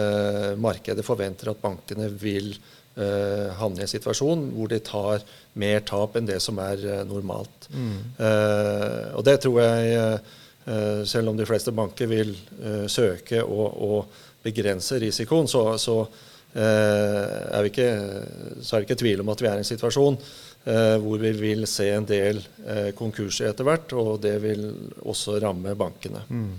markedet 0.58 1.06
forventer 1.06 1.52
at 1.52 1.62
bankene 1.62 2.10
vil 2.10 2.50
havne 2.98 3.84
i 3.84 3.86
en 3.86 3.92
situasjon 3.94 4.48
hvor 4.56 4.72
de 4.74 4.82
tar 4.82 5.22
mer 5.58 5.82
tap 5.86 6.16
enn 6.18 6.28
det 6.28 6.38
som 6.44 6.58
er 6.62 6.82
uh, 6.84 7.00
normalt. 7.08 7.68
Mm. 7.72 7.96
Uh, 8.18 9.04
og 9.18 9.24
det 9.28 9.38
tror 9.44 9.62
jeg, 9.64 10.20
selv 11.08 11.30
om 11.30 11.36
de 11.38 11.46
fleste 11.48 11.72
banker 11.72 12.10
vil 12.10 12.34
søke 12.92 13.38
å 13.40 14.02
begrense 14.44 14.98
risikoen, 15.00 15.46
så, 15.48 15.62
så, 15.80 15.94
er 16.52 17.64
ikke, 17.64 17.86
så, 18.60 18.74
er 18.76 18.82
det 18.82 18.84
ikke 18.84 18.98
tvil 19.00 19.22
om 19.24 19.32
at 19.32 19.40
vi 19.40 19.48
er 19.48 19.56
i 19.56 19.64
en 19.64 19.70
situasjon 19.70 20.18
hvor 21.00 21.22
vi 21.22 21.30
vil 21.40 21.64
se 21.72 21.86
en 21.94 22.04
del 22.04 22.42
konkurser 22.98 23.48
etter 23.48 23.64
hvert, 23.64 23.96
og 23.96 24.20
det 24.26 24.34
vil 24.44 24.66
også 25.08 25.38
ramme 25.40 25.72
bankene. 25.72 26.26
Mm. 26.28 26.52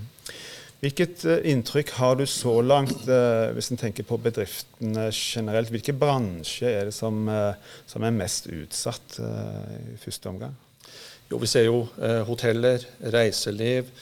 Hvilket 0.80 1.26
uh, 1.28 1.36
inntrykk 1.44 1.90
har 1.98 2.14
du 2.16 2.24
så 2.28 2.54
langt, 2.64 3.02
uh, 3.04 3.50
hvis 3.52 3.68
en 3.72 3.80
tenker 3.80 4.06
på 4.08 4.16
bedriftene 4.22 5.10
generelt? 5.12 5.68
Hvilke 5.72 5.92
bransjer 5.92 6.72
er 6.72 6.88
det 6.88 6.94
som, 6.96 7.26
uh, 7.28 7.52
som 7.88 8.06
er 8.06 8.16
mest 8.16 8.48
utsatt 8.48 9.18
i 9.20 9.98
første 10.00 10.30
omgang? 10.32 10.54
Jo, 11.30 11.36
Vi 11.38 11.46
ser 11.46 11.68
jo 11.68 11.84
hoteller, 12.26 12.82
reiseliv. 13.12 13.92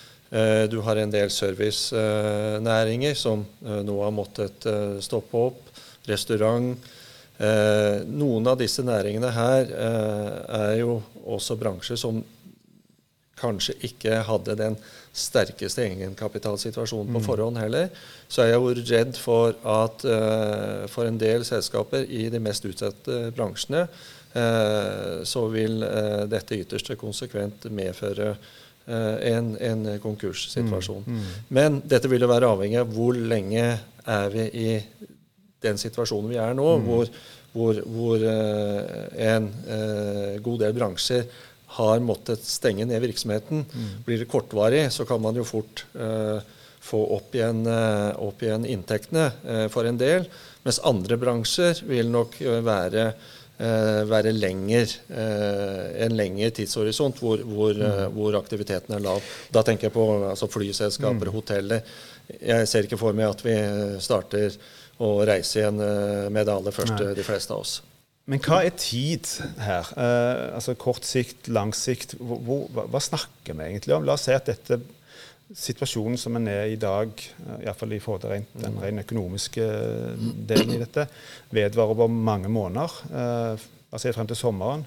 du 0.71 0.81
har 0.81 0.97
en 0.97 1.11
del 1.11 1.31
servicenæringer 1.31 3.15
som 3.15 3.45
nå 3.61 3.97
har 4.03 4.13
måttet 4.13 4.65
stoppe 5.05 5.37
opp. 5.37 5.61
Restaurant. 6.09 6.79
noen 8.09 8.47
av 8.47 8.57
disse 8.59 8.83
næringene 8.83 9.31
her 9.31 9.69
er 9.69 10.75
jo 10.81 11.03
også 11.27 11.57
bransjer 11.57 12.01
som 12.01 12.25
kanskje 13.39 13.77
ikke 13.89 14.23
hadde 14.29 14.57
den 14.59 14.77
sterkeste 15.19 15.85
egenkapitalsituasjonen 15.87 17.17
på 17.17 17.25
forhånd 17.25 17.59
heller, 17.61 17.89
så 18.29 18.45
er 18.45 18.53
jeg 18.53 18.61
jo 18.61 18.87
redd 18.93 19.19
for 19.21 19.57
at 19.79 20.07
uh, 20.07 20.87
for 20.91 21.09
en 21.09 21.19
del 21.21 21.47
selskaper 21.49 22.07
i 22.07 22.29
de 22.33 22.41
mest 22.43 22.67
utsatte 22.69 23.29
bransjene, 23.37 23.87
uh, 24.37 25.19
så 25.27 25.47
vil 25.53 25.83
uh, 25.83 26.25
dette 26.31 26.61
ytterste 26.63 26.99
konsekvent 27.01 27.71
medføre 27.71 28.35
en, 28.89 29.51
en, 29.61 29.83
konkurssituasjon. 30.01 31.03
Mm, 31.05 31.17
mm. 31.21 31.33
Men 31.53 31.75
dette 31.85 32.09
vil 32.09 32.23
jo 32.25 32.29
være 32.31 32.49
avhengig 32.49 32.79
av 32.81 32.95
hvor 32.95 33.19
lenge 33.21 33.65
er 34.09 34.31
vi 34.33 34.47
i 34.49 34.71
den 35.61 35.77
situasjonen 35.77 36.31
vi 36.33 36.39
er 36.41 36.57
nå, 36.57 36.65
mm. 36.65 36.87
hvor, 36.87 37.11
hvor, 37.53 37.83
hvor 37.85 38.25
en 38.25 39.51
god 40.41 40.65
del 40.65 40.73
bransjer 40.79 41.29
har 41.69 42.01
måttet 42.01 42.45
stenge 42.45 42.87
ned 42.89 43.03
virksomheten. 43.05 43.65
Mm. 43.69 43.89
Blir 44.05 44.23
det 44.23 44.31
kortvarig, 44.31 44.87
så 44.93 45.05
kan 45.05 45.21
man 45.21 45.37
jo 45.37 45.45
fort 45.45 45.85
eh, 45.95 46.39
få 46.81 47.01
opp 47.19 47.35
igjen, 47.37 47.67
uh, 47.69 48.15
opp 48.25 48.41
igjen 48.43 48.65
inntektene 48.65 49.27
eh, 49.45 49.67
for 49.69 49.85
en 49.85 49.99
del. 50.01 50.25
Mens 50.65 50.79
andre 50.89 51.19
bransjer 51.21 51.83
vil 51.89 52.09
nok 52.13 52.39
være, 52.65 53.11
være 53.59 54.33
lenger, 54.35 54.91
en 55.09 56.17
lengre 56.19 56.51
tidshorisont 56.55 57.23
hvor, 57.23 57.41
hvor, 57.47 57.73
mm. 57.79 58.13
hvor, 58.15 58.37
aktiviteten 58.39 58.97
er 58.97 59.05
lav. 59.05 59.25
Da 59.55 59.63
tenker 59.67 59.89
jeg 59.89 59.95
på 59.97 60.07
altså, 60.29 60.49
flyselskaper, 60.53 61.31
mm. 61.31 61.35
hoteller. 61.35 61.95
Jeg 62.37 62.69
ser 62.69 62.89
ikke 62.89 63.01
for 63.01 63.17
meg 63.17 63.31
at 63.31 63.45
vi 63.47 63.57
starter 64.05 64.59
å 65.03 65.13
reise 65.31 65.63
igjen 65.63 65.79
med 65.79 66.43
det 66.43 66.59
aller 66.59 66.75
første, 66.75 67.15
de 67.17 67.27
fleste 67.27 67.55
av 67.55 67.65
oss. 67.65 67.79
Men 68.29 68.43
hva 68.45 68.61
er 68.67 68.75
tid 68.77 69.29
her? 69.65 69.89
Eh, 69.97 70.55
altså 70.59 70.75
Kort 70.77 71.07
sikt, 71.09 71.49
lang 71.49 71.73
sikt. 71.77 72.15
Hvor, 72.21 72.43
hvor, 72.45 72.87
hva 72.93 73.01
snakker 73.01 73.57
vi 73.57 73.69
egentlig 73.71 73.95
om? 73.97 74.05
La 74.05 74.19
oss 74.19 74.27
si 74.29 74.35
at 74.37 74.51
dette 74.51 74.81
situasjonen 75.57 76.21
som 76.21 76.37
en 76.37 76.49
er 76.53 76.67
i 76.69 76.77
dag, 76.81 77.09
eh, 77.09 77.65
iallfall 77.65 77.95
i 77.97 78.01
forhold 78.05 78.27
til 78.27 78.35
rent, 78.35 78.51
den 78.61 78.77
rent 78.83 79.01
økonomiske 79.07 79.65
eh, 79.65 80.27
delen 80.51 80.75
i 80.77 80.83
dette, 80.83 81.07
vedvarer 81.57 81.95
over 81.97 82.13
mange 82.13 82.53
måneder. 82.53 82.99
Eh, 83.09 83.69
altså 83.93 84.13
frem 84.13 84.29
til 84.29 84.37
sommeren. 84.37 84.85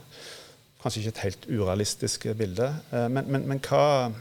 Kanskje 0.84 1.02
ikke 1.02 1.16
et 1.16 1.26
helt 1.26 1.50
urealistisk 1.50 2.28
bilde. 2.38 2.70
Eh, 2.94 3.08
men, 3.10 3.26
men, 3.26 3.48
men 3.50 3.64
hva, 3.66 4.12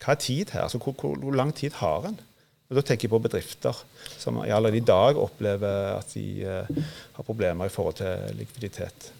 hva, 0.00 0.14
er 0.16 0.22
tid 0.24 0.56
her? 0.56 0.64
Altså, 0.64 0.80
hvor, 0.80 0.96
hvor 0.96 1.36
lang 1.36 1.52
tid 1.52 1.76
har 1.84 2.08
en? 2.08 2.16
Og 2.74 2.80
Da 2.80 2.88
tenker 2.90 3.06
jeg 3.06 3.14
på 3.14 3.22
bedrifter 3.22 3.82
som 4.18 4.42
allerede 4.42 4.80
i 4.80 4.86
dag 4.86 5.18
opplever 5.20 5.94
at 5.94 6.10
de 6.16 6.42
uh, 6.42 6.86
har 7.14 7.26
problemer 7.26 7.70
i 7.70 7.72
forhold 7.72 8.00
til 8.02 8.40
likviditet. 8.40 9.12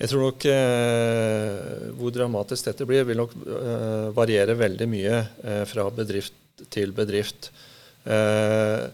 Jeg 0.00 0.08
tror 0.08 0.22
nok 0.30 0.44
eh, 0.48 1.56
hvor 1.98 2.12
dramatisk 2.14 2.70
dette 2.70 2.86
blir, 2.88 3.02
vil 3.04 3.18
nok 3.20 3.34
eh, 3.36 4.06
variere 4.16 4.54
veldig 4.56 4.86
mye 4.88 5.18
eh, 5.44 5.64
fra 5.68 5.84
bedrift 5.92 6.62
til 6.72 6.94
bedrift. 6.96 7.50
Eh, 8.08 8.86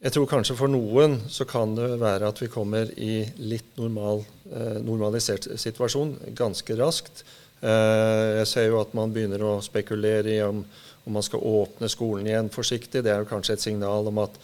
jeg 0.00 0.14
tror 0.14 0.28
kanskje 0.30 0.54
for 0.56 0.70
noen 0.70 1.18
så 1.26 1.48
kan 1.50 1.74
det 1.74 1.98
være 1.98 2.30
at 2.30 2.38
vi 2.38 2.50
kommer 2.52 2.92
i 2.94 3.24
litt 3.42 3.74
normal, 3.80 4.22
eh, 4.54 4.78
normalisert 4.86 5.50
situasjon 5.58 6.14
ganske 6.38 6.78
raskt. 6.78 7.24
Jeg 7.60 8.46
ser 8.48 8.70
jo 8.70 8.78
at 8.80 8.94
man 8.96 9.10
begynner 9.12 9.42
å 9.44 9.58
spekulere 9.60 10.32
i 10.32 10.38
om 10.46 10.62
om 11.04 11.12
man 11.12 11.22
skal 11.22 11.40
åpne 11.42 11.88
skolen 11.90 12.28
igjen 12.28 12.50
forsiktig. 12.52 13.02
Det 13.04 13.12
er 13.12 13.22
jo 13.22 13.30
kanskje 13.30 13.56
et 13.56 13.64
signal 13.64 14.08
om 14.10 14.20
at 14.22 14.36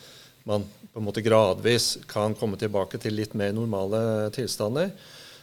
man 0.48 0.64
på 0.64 1.02
en 1.02 1.06
måte 1.06 1.24
gradvis 1.24 1.96
kan 2.08 2.34
komme 2.38 2.58
tilbake 2.58 2.98
til 3.02 3.16
litt 3.18 3.36
mer 3.36 3.52
normale 3.54 4.00
tilstander. 4.34 4.90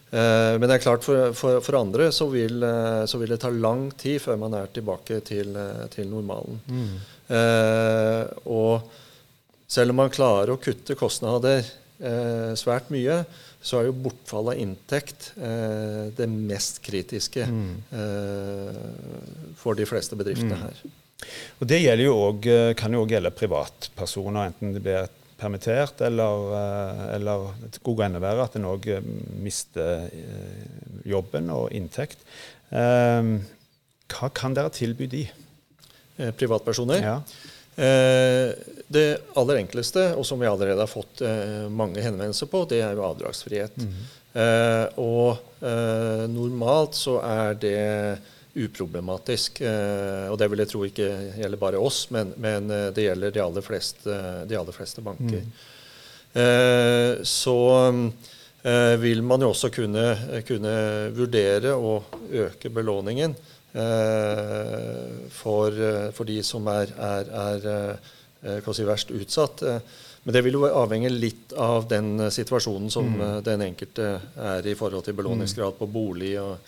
Eh, 0.09 0.53
men 0.57 0.65
det 0.65 0.77
er 0.77 0.83
klart 0.85 1.05
for, 1.05 1.31
for, 1.37 1.61
for 1.61 1.77
andre 1.77 2.09
så 2.15 2.27
vil, 2.31 2.63
eh, 2.65 3.03
så 3.09 3.21
vil, 3.21 3.35
det 3.35 3.41
ta 3.43 3.53
lang 3.53 3.87
tid 3.99 4.21
før 4.23 4.41
man 4.41 4.57
er 4.57 4.71
tilbake 4.73 5.21
til, 5.25 5.53
eh, 5.55 5.85
til 5.93 6.09
normalen. 6.09 6.59
Mm. 6.67 6.97
Eh, 7.37 8.33
og 8.49 8.89
selv 9.69 9.93
om 9.93 10.01
man 10.03 10.13
klarer 10.13 10.53
å 10.53 10.61
kutte 10.61 10.97
kostnader 10.97 11.61
eh, 11.61 12.51
svært 12.59 12.89
mye, 12.93 13.21
så 13.63 13.79
er 13.79 13.87
jo 13.87 13.95
bortfall 14.05 14.51
av 14.51 14.59
inntekt 14.59 15.31
eh, 15.39 16.11
det 16.17 16.27
mest 16.27 16.81
kritiske 16.83 17.47
mm. 17.47 17.71
for 19.59 19.79
de 19.79 19.87
fleste 19.87 20.19
bedriftene 20.19 20.57
mm. 20.59 20.65
her. 20.65 20.83
Og 21.59 21.67
Det 21.67 21.79
jo 22.03 22.15
også, 22.17 22.49
eh, 22.49 22.73
kan 22.75 22.93
jo 22.93 23.03
òg 23.03 23.13
gjelde 23.15 23.31
privatpersoner, 23.35 24.49
enten 24.51 24.73
de 24.73 24.81
blir 24.83 25.07
permittert 25.39 26.01
eller, 26.01 26.53
eh, 26.57 27.15
eller 27.15 27.53
det 27.61 27.83
kan 27.83 28.05
enda 28.07 28.19
være 28.19 28.43
at 28.43 28.55
en 28.55 28.69
òg 28.69 28.87
eh, 28.87 29.01
mister 29.39 30.09
jobben 31.05 31.49
og 31.49 31.71
inntekt. 31.71 32.19
Hva 32.73 34.29
kan 34.33 34.53
dere 34.53 34.71
tilby 34.73 35.05
de? 35.07 35.27
Privatpersoner? 36.37 37.01
Ja. 37.03 37.17
Det 37.75 39.07
aller 39.39 39.59
enkleste, 39.63 40.11
og 40.13 40.25
som 40.27 40.37
vi 40.41 40.45
allerede 40.45 40.83
har 40.83 40.91
fått 40.91 41.23
mange 41.73 42.03
henvendelser 42.03 42.49
på, 42.51 42.65
det 42.69 42.83
er 42.85 42.93
jo 42.93 43.05
avdragsfrihet. 43.07 43.79
Mm. 43.81 44.03
Og 45.01 45.63
normalt 46.29 46.99
så 46.99 47.15
er 47.25 47.57
det 47.57 47.81
uproblematisk. 48.53 49.61
Eh, 49.61 50.27
og 50.29 50.37
det 50.39 50.49
vil 50.51 50.63
jeg 50.63 50.71
tro 50.71 50.83
ikke 50.85 51.09
gjelder 51.39 51.61
bare 51.61 51.81
oss, 51.81 52.05
men, 52.13 52.33
men 52.41 52.69
eh, 52.71 52.89
det 52.93 53.07
gjelder 53.07 53.33
de 53.33 53.43
aller 53.43 53.65
fleste, 53.65 54.19
de 54.49 54.59
aller 54.59 54.75
fleste 54.75 55.03
banker. 55.05 55.41
Mm. 55.41 55.55
Eh, 56.43 57.23
så 57.27 57.57
vil 59.03 59.19
man 59.27 59.41
jo 59.43 59.49
også 59.51 59.67
kunne, 59.75 60.03
kunne 60.47 60.71
vurdere 61.11 61.73
å 61.75 61.97
øke 62.31 62.69
belåningen 62.71 63.33
for, 63.73 65.77
for, 66.13 66.29
de 66.29 66.35
som 66.45 66.67
er, 66.69 66.91
er, 66.93 67.31
er 67.33 68.67
si, 68.69 68.85
verst 68.85 69.09
utsatt. 69.09 69.63
Men 70.23 70.35
det 70.35 70.43
vil 70.45 70.59
jo 70.59 70.67
avhenge 70.69 71.09
litt 71.09 71.55
av 71.57 71.87
den 71.89 72.29
situasjonen 72.29 72.93
som 72.93 73.09
mm. 73.17 73.41
den 73.47 73.63
enkelte 73.65 74.11
er 74.37 74.61
i 74.69 74.75
forhold 74.77 75.07
til 75.07 75.17
belåningsgrad 75.17 75.73
på 75.79 75.89
bolig. 75.89 76.35
og 76.37 76.61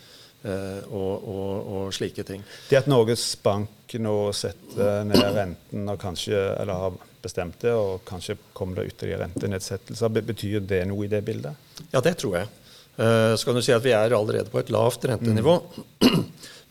Eh, 0.46 0.82
og, 0.94 1.28
og, 1.28 1.54
og, 1.66 1.86
slike 1.94 2.22
ting. 2.26 2.42
Det 2.68 2.78
at 2.78 2.90
Norges 2.90 3.24
Bank 3.42 3.94
nå 3.98 4.14
setter 4.36 5.02
ned 5.08 5.24
renten 5.34 5.88
og 5.90 5.98
kanskje, 5.98 6.38
eller 6.60 6.82
har 6.84 6.98
bestemt 7.22 7.58
det, 7.64 7.72
og 7.74 8.04
kanskje 8.06 8.36
kommer 8.54 8.78
det 8.78 8.92
ytterligere 8.92 9.24
rentenedsettelser, 9.24 10.20
betyr 10.20 10.62
det 10.62 10.84
noe 10.86 11.06
i 11.06 11.10
det 11.10 11.24
bildet? 11.26 11.58
Ja, 11.90 12.02
det 12.04 12.14
tror 12.20 12.38
jeg. 12.38 12.52
Så 12.96 13.44
kan 13.44 13.58
du 13.58 13.60
si 13.60 13.74
at 13.74 13.84
Vi 13.84 13.90
er 13.92 14.14
allerede 14.16 14.48
på 14.48 14.62
et 14.62 14.70
lavt 14.72 15.02
rentenivå. 15.04 15.58
Mm. 16.00 16.22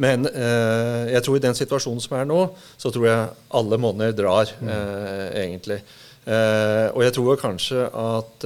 Men 0.03 0.27
eh, 0.27 1.13
jeg 1.13 1.23
tror 1.23 1.37
i 1.37 1.45
den 1.45 1.55
situasjonen 1.55 2.03
som 2.03 2.17
er 2.19 2.27
nå, 2.27 2.41
så 2.77 2.91
tror 2.91 3.07
jeg 3.07 3.29
alle 3.59 3.79
måneder 3.79 4.17
drar, 4.17 4.51
mm. 4.59 4.67
uh, 4.67 5.29
egentlig. 5.39 5.79
og 6.25 7.01
jeg 7.05 7.13
tror 7.13 7.37
kanskje 7.37 7.83
at 7.85 8.45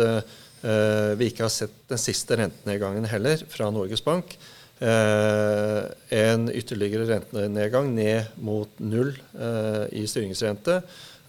vi 1.16 1.30
ikke 1.32 1.46
har 1.46 1.52
sett 1.54 1.78
den 1.88 2.02
siste 2.02 2.36
rentenedgangen 2.36 3.06
heller 3.08 3.40
fra 3.48 3.70
Norges 3.72 4.04
Bank. 4.04 4.36
Eh, 4.80 5.84
en 6.10 6.52
ytterligere 6.56 7.04
rentenedgang 7.10 7.90
ned 7.96 8.24
mot 8.40 8.78
null 8.80 9.12
eh, 9.36 9.86
i 10.00 10.06
styringsrente 10.08 10.78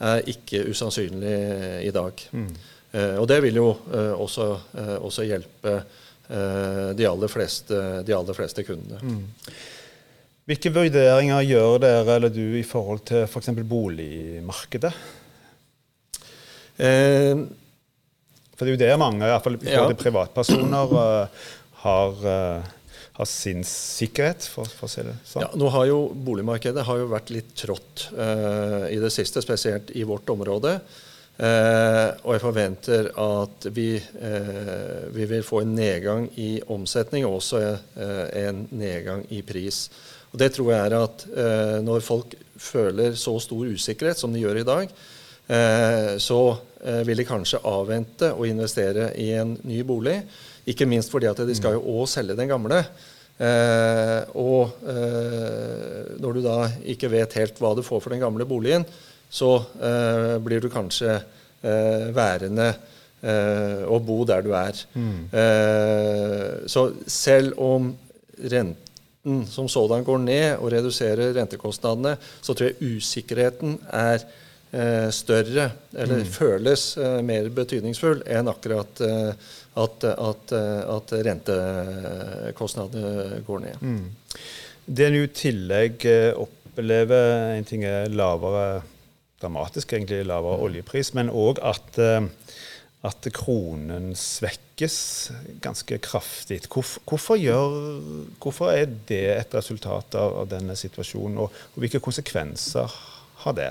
er 0.01 0.29
ikke 0.31 0.63
usannsynlig 0.71 1.33
i 1.83 1.91
dag. 1.95 2.23
Mm. 2.31 2.53
Eh, 2.93 3.17
og 3.19 3.27
det 3.31 3.41
vil 3.43 3.59
jo 3.59 3.73
også, 4.15 4.47
også 5.01 5.27
hjelpe 5.27 5.81
de 6.31 7.07
aller 7.09 7.27
fleste, 7.27 7.75
de 8.07 8.15
aller 8.15 8.37
fleste 8.37 8.63
kundene. 8.63 9.01
Mm. 9.03 9.55
Hvilke 10.51 10.73
vurderinger 10.75 11.47
gjør 11.47 11.79
dere 11.85 12.19
eller 12.19 12.35
du 12.35 12.59
i 12.59 12.67
forhold 12.67 13.05
til 13.13 13.23
f.eks. 13.29 13.53
For 13.53 13.71
boligmarkedet? 13.71 14.91
Eh, 16.81 17.47
for 18.57 18.67
det 18.67 18.73
er 18.73 18.75
jo 18.75 18.83
det 18.83 18.99
mange, 19.01 19.23
i 19.23 19.31
hvert 19.31 19.47
fall 19.47 19.61
ja. 19.63 19.87
privatpersoner, 20.01 21.31
har 21.85 22.27
har 23.21 23.29
sin 23.29 23.61
sikkerhet, 23.67 24.47
for, 24.49 24.69
for 24.73 24.89
å 24.89 24.91
si 24.91 25.05
det 25.05 25.15
sånn? 25.29 25.45
Ja, 25.45 25.51
nå 25.61 25.69
har 25.75 25.87
jo 25.91 26.01
Boligmarkedet 26.15 26.87
har 26.89 27.01
jo 27.03 27.11
vært 27.11 27.33
litt 27.35 27.53
trått 27.59 28.07
uh, 28.17 28.89
i 28.89 28.97
det 29.03 29.13
siste, 29.13 29.43
spesielt 29.45 29.93
i 29.93 30.07
vårt 30.09 30.31
område. 30.33 30.79
Uh, 31.41 32.17
og 32.25 32.35
jeg 32.35 32.43
forventer 32.43 33.11
at 33.21 33.67
vi, 33.77 33.91
uh, 33.97 35.09
vi, 35.13 35.27
vil 35.29 35.45
få 35.45 35.63
en 35.65 35.75
nedgang 35.77 36.31
i 36.41 36.51
omsetning 36.73 37.27
og 37.29 37.39
også 37.41 37.61
en 38.41 38.65
nedgang 38.73 39.27
i 39.33 39.43
pris. 39.45 39.87
Og 40.31 40.39
Det 40.39 40.53
tror 40.55 40.73
jeg 40.73 40.87
er 40.87 40.95
at 40.99 41.25
når 41.83 42.05
folk 42.07 42.37
føler 42.61 43.17
så 43.19 43.35
stor 43.43 43.67
usikkerhet 43.67 44.19
som 44.21 44.33
de 44.33 44.43
gjør 44.45 44.61
i 44.61 44.67
dag, 44.69 44.93
så 46.23 46.41
vil 47.09 47.19
de 47.19 47.27
kanskje 47.27 47.59
avvente 47.67 48.29
å 48.31 48.47
investere 48.47 49.09
i 49.19 49.33
en 49.35 49.57
ny 49.67 49.81
bolig. 49.83 50.21
Ikke 50.71 50.87
minst 50.87 51.11
fordi 51.11 51.27
at 51.27 51.43
de 51.49 51.57
skal 51.59 51.75
jo 51.75 51.97
òg 51.99 52.07
selge 52.13 52.37
den 52.39 52.53
gamle. 52.53 52.85
Eh, 53.41 54.21
og 54.37 54.83
eh, 54.85 56.17
når 56.21 56.37
du 56.37 56.41
da 56.45 56.57
ikke 56.93 57.09
vet 57.09 57.39
helt 57.39 57.61
hva 57.63 57.73
du 57.77 57.81
får 57.85 58.03
for 58.05 58.13
den 58.13 58.21
gamle 58.21 58.45
boligen, 58.49 58.85
så 59.33 59.55
eh, 59.81 60.35
blir 60.45 60.61
du 60.61 60.69
kanskje 60.73 61.15
eh, 61.17 62.11
værende 62.13 62.69
eh, 62.69 63.87
og 63.89 64.05
bo 64.05 64.19
der 64.29 64.45
du 64.45 64.53
er. 64.59 64.83
Mm. 64.93 65.23
Eh, 65.33 66.69
så 66.69 66.91
selv 67.09 67.57
om 67.65 67.95
rent, 68.53 68.90
renten 69.25 69.47
som 69.47 69.69
sådan 69.69 70.05
går 70.05 70.19
ned 70.19 70.57
og 70.59 70.73
reduserer 70.73 71.35
rentekostnadene, 71.35 72.17
så 72.43 72.55
tror 72.55 72.67
jeg 72.67 72.97
usikkerheten 72.97 73.79
er 73.93 74.19
eh, 74.73 75.11
større, 75.11 75.71
eller 75.95 76.25
føles 76.25 76.97
eh, 76.97 77.23
mer 77.23 77.49
betydningsfull 77.51 78.23
enn 78.27 78.49
akkurat 78.49 79.01
eh, 79.01 79.33
at, 79.77 80.05
at, 80.05 80.53
eh, 80.53 80.97
at 80.97 81.13
rentekostnadene 81.13 83.43
går 83.47 83.59
ned. 83.61 83.75
Det 84.87 85.07
en 85.07 85.15
i 85.15 85.27
tillegg 85.27 86.05
eh, 86.07 86.35
opplever, 86.35 87.57
en 87.57 87.65
ting 87.65 87.85
er 87.85 88.09
lavere 88.09 88.83
dramatisk 89.41 89.93
egentlig 89.93 90.27
lavere 90.29 90.59
oljepris, 90.67 91.15
men 91.15 91.31
òg 91.31 91.59
at, 91.63 91.99
eh, 91.99 92.23
at 93.07 93.29
kronen 93.33 94.11
svekkes 94.17 94.97
ganske 95.65 95.99
kraftig. 96.05 96.61
Hvorfor, 96.69 97.01
hvorfor, 97.09 97.39
gjør, 97.41 97.77
hvorfor 98.43 98.73
er 98.75 98.91
det 99.09 99.23
et 99.39 99.55
resultat 99.57 100.17
av, 100.21 100.43
av 100.43 100.51
denne 100.51 100.77
situasjonen, 100.77 101.39
og, 101.41 101.63
og 101.73 101.81
hvilke 101.81 102.03
konsekvenser 102.05 102.93
har 103.45 103.57
det? 103.57 103.71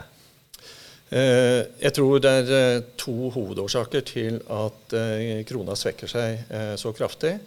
Eh, 1.09 1.61
Jeg 1.81 1.93
tror 1.97 2.19
det 2.21 2.31
er 2.41 2.51
eh, 2.57 2.81
to 2.97 3.29
hovedårsaker 3.33 4.01
til 4.05 4.41
at 4.49 4.97
eh, 4.97 5.45
krona 5.49 5.77
svekker 5.77 6.09
seg 6.09 6.51
så 6.77 6.93
kraftig. 6.93 7.37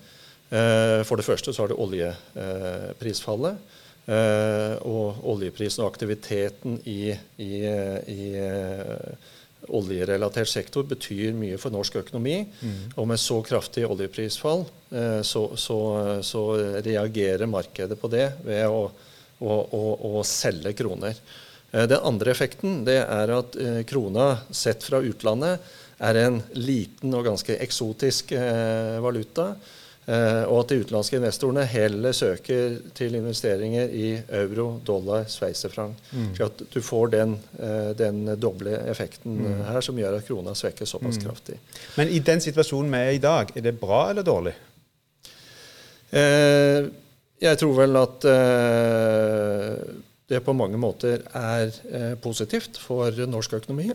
For 0.53 1.17
det 1.17 1.25
første 1.25 1.49
så 1.55 1.63
har 1.63 1.71
det 1.71 1.79
oljeprisfallet. 1.81 3.71
Og 4.85 5.23
oljeprisen 5.33 5.81
og 5.81 5.89
aktiviteten 5.89 6.75
i, 6.85 7.15
i, 7.41 7.53
i 8.13 8.27
oljerelatert 9.71 10.49
sektor 10.49 10.87
betyr 10.89 11.35
mye 11.37 11.59
for 11.61 11.75
norsk 11.75 12.01
økonomi. 12.03 12.41
Og 12.97 13.07
med 13.09 13.21
så 13.21 13.39
kraftig 13.47 13.85
oljeprisfall 13.87 14.65
eh, 14.91 15.21
så, 15.27 15.45
så, 15.57 15.79
så 16.27 16.43
reagerer 16.83 17.51
markedet 17.51 17.99
på 18.01 18.11
det 18.13 18.29
ved 18.45 18.67
å, 18.67 18.89
å, 19.39 19.53
å, 19.53 19.83
å 20.19 20.25
selge 20.27 20.75
kroner. 20.79 21.19
Eh, 21.71 21.87
Den 21.87 22.03
andre 22.03 22.35
effekten 22.35 22.83
det 22.89 22.99
er 23.05 23.37
at 23.37 23.59
eh, 23.61 23.83
krona 23.89 24.33
sett 24.51 24.83
fra 24.83 25.03
utlandet 25.03 25.73
er 26.03 26.19
en 26.25 26.41
liten 26.59 27.15
og 27.15 27.29
ganske 27.29 27.55
eksotisk 27.63 28.33
valuta. 29.05 29.53
Eh, 30.03 30.43
og 30.51 30.65
at 30.65 30.73
de 30.73 30.81
utenlandske 30.83 31.19
investorene 31.21 31.63
heller 31.71 32.15
søker 32.17 32.79
til 32.97 33.15
investeringer 33.15 33.93
i 33.95 34.09
euro, 34.35 34.81
dollar, 34.87 35.29
sveitserfranc. 35.31 36.01
Så 36.35 36.49
at 36.49 36.65
du 36.75 36.81
får 36.83 37.13
den, 37.15 37.37
eh, 37.59 37.93
den 37.99 38.25
doble 38.41 38.81
effekten 38.91 39.39
mm. 39.45 39.63
her 39.69 39.81
som 39.85 39.99
gjør 39.99 40.19
at 40.19 40.27
krona 40.27 40.57
svekkes 40.59 40.97
såpass 40.97 41.23
kraftig. 41.23 41.61
Men 42.01 42.11
i 42.11 42.19
den 42.19 42.43
situasjonen 42.43 42.91
vi 42.91 42.99
er 42.99 43.19
i 43.19 43.23
dag, 43.23 43.55
er 43.55 43.69
det 43.69 43.79
bra 43.79 44.09
eller 44.11 44.27
dårlig? 44.27 44.57
Eh, 46.11 46.91
jeg 47.43 47.59
tror 47.59 47.79
vel 47.79 47.99
at 48.03 48.27
eh, 48.31 49.77
det 50.33 50.43
på 50.45 50.55
mange 50.57 50.79
måter 50.81 51.23
er 51.37 51.71
eh, 51.91 52.15
positivt 52.19 52.79
for 52.81 53.23
norsk 53.31 53.61
økonomi. 53.63 53.93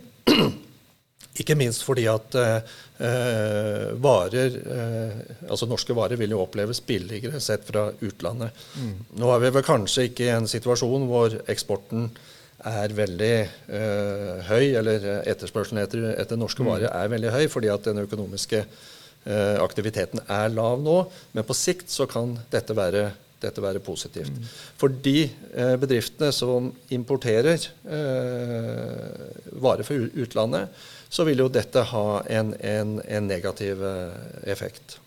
Ikke 1.38 1.58
minst 1.60 1.84
fordi 1.86 2.08
at 2.10 2.38
eh, 2.40 3.92
varer, 4.02 4.56
eh, 4.58 5.20
altså 5.50 5.68
norske 5.70 5.96
varer 5.98 6.18
vil 6.18 6.34
jo 6.34 6.42
oppleves 6.42 6.82
billigere 6.82 7.42
sett 7.44 7.68
fra 7.68 7.90
utlandet. 8.02 8.66
Nå 9.20 9.30
er 9.34 9.44
vi 9.44 9.54
vel 9.60 9.68
kanskje 9.68 10.10
ikke 10.10 10.26
i 10.26 10.34
en 10.34 10.50
situasjon 10.50 11.06
hvor 11.10 11.38
eksporten 11.52 12.10
er 12.66 12.94
veldig 12.98 13.34
eh, 13.38 14.48
høy, 14.50 14.66
eller 14.80 15.06
etterspørselen 15.30 15.84
etter, 15.84 16.10
etter 16.18 16.40
norske 16.40 16.66
varer 16.66 16.90
er 16.90 17.12
veldig 17.12 17.34
høy, 17.36 17.46
fordi 17.54 17.70
at 17.70 17.86
den 17.86 18.02
økonomiske 18.02 18.64
eh, 18.64 19.56
aktiviteten 19.62 20.24
er 20.26 20.50
lav 20.56 20.82
nå. 20.82 20.98
Men 21.38 21.46
på 21.48 21.58
sikt 21.58 21.94
så 21.94 22.10
kan 22.10 22.38
dette 22.54 22.76
være, 22.78 23.12
dette 23.42 23.62
være 23.62 23.80
positivt. 23.86 24.32
For 24.80 24.90
de 24.90 25.26
eh, 25.54 25.76
bedriftene 25.82 26.32
som 26.34 26.72
importerer 26.96 27.58
eh, 27.86 29.52
varer 29.62 29.86
fra 29.88 29.98
utlandet, 30.24 30.70
så 31.10 31.24
vil 31.28 31.40
jo 31.46 31.50
dette 31.54 31.84
ha 31.92 32.06
en, 32.40 32.54
en, 32.60 32.96
en 33.06 33.28
negativ 33.30 33.84
eh, 33.86 34.16
effekt. 34.52 34.98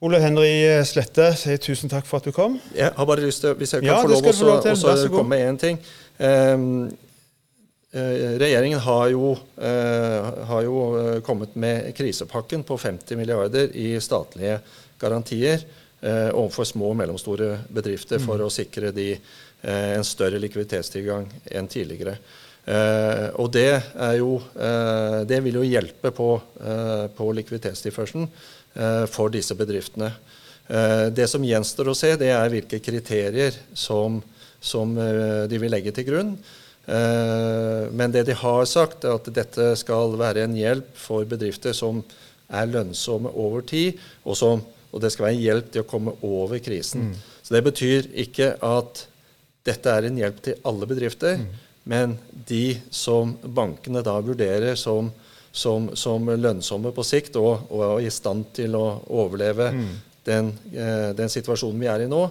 Ole 0.00 0.16
Henry 0.22 0.54
Slette 0.88 1.28
sier 1.36 1.60
tusen 1.60 1.90
takk 1.92 2.06
for 2.08 2.22
at 2.22 2.26
du 2.30 2.32
kom. 2.32 2.56
Jeg 2.74 2.94
har 2.96 3.06
bare 3.08 3.20
lyst 3.26 3.44
til, 3.44 3.52
hvis 3.60 3.74
jeg 3.76 3.84
kan 3.84 3.90
Ja, 3.92 4.00
få 4.00 4.08
lov 4.08 4.62
til. 4.64 4.80
god. 4.80 5.16
komme 5.18 5.36
med 5.36 5.44
én 5.50 5.60
ting. 5.60 5.78
Eh, 7.90 8.38
regjeringen 8.38 8.78
har 8.78 9.08
jo, 9.10 9.32
eh, 9.58 10.44
har 10.46 10.62
jo 10.62 11.20
kommet 11.26 11.56
med 11.58 11.90
krisepakken 11.98 12.62
på 12.64 12.78
50 12.78 13.16
milliarder 13.18 13.72
i 13.74 13.92
statlige 14.00 14.60
garantier 15.00 15.64
overfor 16.32 16.64
små 16.64 16.90
og 16.92 16.96
mellomstore 16.96 17.58
bedrifter 17.68 18.18
Mm. 18.18 18.26
for 18.26 18.40
å 18.40 18.50
sikre 18.50 18.92
de 18.96 19.10
eh, 19.12 19.90
en 19.96 20.04
større 20.04 20.38
likviditetstilgang 20.40 21.26
enn 21.50 21.68
tidligere. 21.68 22.14
Eh, 22.64 23.28
og 23.40 23.50
det, 23.52 23.82
er 23.96 24.16
jo, 24.20 24.36
eh, 24.56 25.24
det 25.28 25.42
vil 25.44 25.58
jo 25.60 25.66
hjelpe 25.66 26.10
på, 26.12 26.40
eh, 26.60 27.06
på 27.16 27.28
likviditetstilførselen 27.36 28.28
eh, 28.76 29.04
for 29.06 29.28
disse 29.32 29.54
bedriftene. 29.56 30.12
Eh, 30.68 31.08
det 31.10 31.26
som 31.28 31.42
gjenstår 31.44 31.88
å 31.90 31.96
se, 31.96 32.14
det 32.16 32.30
er 32.30 32.48
hvilke 32.52 32.78
kriterier 32.84 33.56
som, 33.74 34.22
som 34.60 34.96
eh, 34.96 35.46
de 35.50 35.58
vil 35.58 35.72
legge 35.72 35.92
til 35.96 36.06
grunn. 36.08 36.34
Eh, 36.86 37.88
men 37.92 38.12
det 38.12 38.26
de 38.28 38.36
har 38.38 38.64
sagt, 38.70 39.04
er 39.04 39.16
at 39.18 39.32
dette 39.34 39.72
skal 39.80 40.16
være 40.20 40.44
en 40.46 40.56
hjelp 40.56 40.92
for 40.96 41.24
bedrifter 41.28 41.74
som 41.76 42.04
er 42.50 42.66
lønnsomme 42.70 43.30
over 43.34 43.62
tid, 43.66 43.98
og, 44.24 44.36
som, 44.38 44.62
og 44.90 45.02
det 45.02 45.12
skal 45.12 45.28
være 45.28 45.36
en 45.36 45.44
hjelp 45.44 45.72
til 45.72 45.84
å 45.84 45.88
komme 45.88 46.14
over 46.26 46.60
krisen. 46.62 47.12
Så 47.42 47.54
det 47.54 47.62
betyr 47.66 48.10
ikke 48.24 48.52
at 48.64 49.06
dette 49.66 49.92
er 49.92 50.08
en 50.08 50.18
hjelp 50.18 50.38
til 50.44 50.60
alle 50.66 50.88
bedrifter, 50.88 51.42
men 51.90 52.16
de 52.48 52.78
som 52.90 53.32
bankene 53.42 54.02
da 54.04 54.16
vurderer 54.22 54.76
som, 54.78 55.10
som, 55.52 55.90
som 55.96 56.28
lønnsomme 56.28 56.92
på 56.96 57.04
sikt 57.06 57.38
og, 57.40 57.70
og 57.72 58.02
i 58.02 58.10
stand 58.12 58.50
til 58.56 58.76
å 58.78 58.86
overleve 59.08 59.70
den, 60.26 60.52
eh, 60.74 61.10
den 61.16 61.32
situasjonen 61.32 61.80
vi 61.80 61.88
er 61.90 62.04
i 62.04 62.10
nå, 62.10 62.22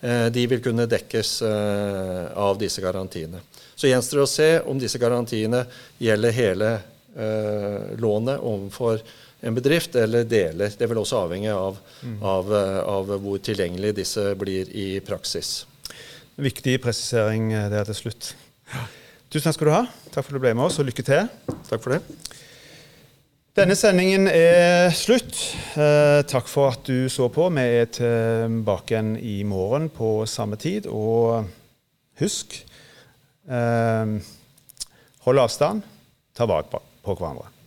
eh, 0.00 0.26
de 0.34 0.44
vil 0.50 0.62
kunne 0.64 0.88
dekkes 0.90 1.32
eh, 1.48 2.24
av 2.36 2.58
disse 2.60 2.84
garantiene. 2.84 3.40
Så 3.78 3.88
gjenstår 3.90 4.20
det 4.20 4.26
å 4.26 4.30
se 4.30 4.50
om 4.66 4.78
disse 4.80 5.00
garantiene 5.00 5.64
gjelder 6.02 6.36
hele 6.36 6.70
eh, 7.16 7.96
lånet 7.98 8.42
overfor 8.42 9.02
en 9.40 9.54
bedrift 9.54 9.96
eller 9.96 10.26
deler. 10.26 10.72
Det 10.78 10.88
vil 10.90 11.00
også 11.00 11.22
avhenge 11.24 11.54
av, 11.54 11.78
av, 12.22 12.52
eh, 12.54 12.78
av 12.82 13.12
hvor 13.22 13.40
tilgjengelig 13.42 13.94
disse 14.00 14.24
blir 14.38 14.70
i 14.74 14.88
praksis. 15.04 15.62
Viktig 16.38 16.78
presisering 16.82 17.52
eh, 17.52 17.68
der 17.72 17.86
til 17.88 18.00
slutt. 18.02 18.32
Tusen 19.28 19.48
takk 19.48 19.58
skal 19.58 19.68
du 19.68 19.74
ha. 19.74 19.84
Takk 20.10 20.24
for 20.24 20.32
at 20.32 20.38
du 20.38 20.44
ble 20.46 20.54
med 20.56 20.68
oss, 20.68 20.78
og 20.80 20.88
lykke 20.88 21.04
til. 21.06 21.30
Takk 21.68 21.84
for 21.84 21.96
det. 21.96 22.02
Denne 23.58 23.74
sendingen 23.74 24.28
er 24.30 24.92
slutt. 24.94 25.34
Eh, 25.74 26.22
takk 26.30 26.50
for 26.50 26.74
at 26.74 26.86
du 26.86 27.08
så 27.12 27.26
på. 27.32 27.48
Vi 27.54 27.68
er 27.82 27.88
tilbake 27.94 28.94
igjen 28.94 29.14
i 29.18 29.38
morgen 29.46 29.88
på 29.90 30.22
samme 30.30 30.58
tid. 30.60 30.86
Og 30.86 31.46
husk 32.22 32.58
eh, 33.50 34.18
hold 35.26 35.46
avstand, 35.46 35.82
ta 36.34 36.46
vare 36.46 36.70
på 36.70 36.82
på 37.08 37.16
hverandre. 37.16 37.57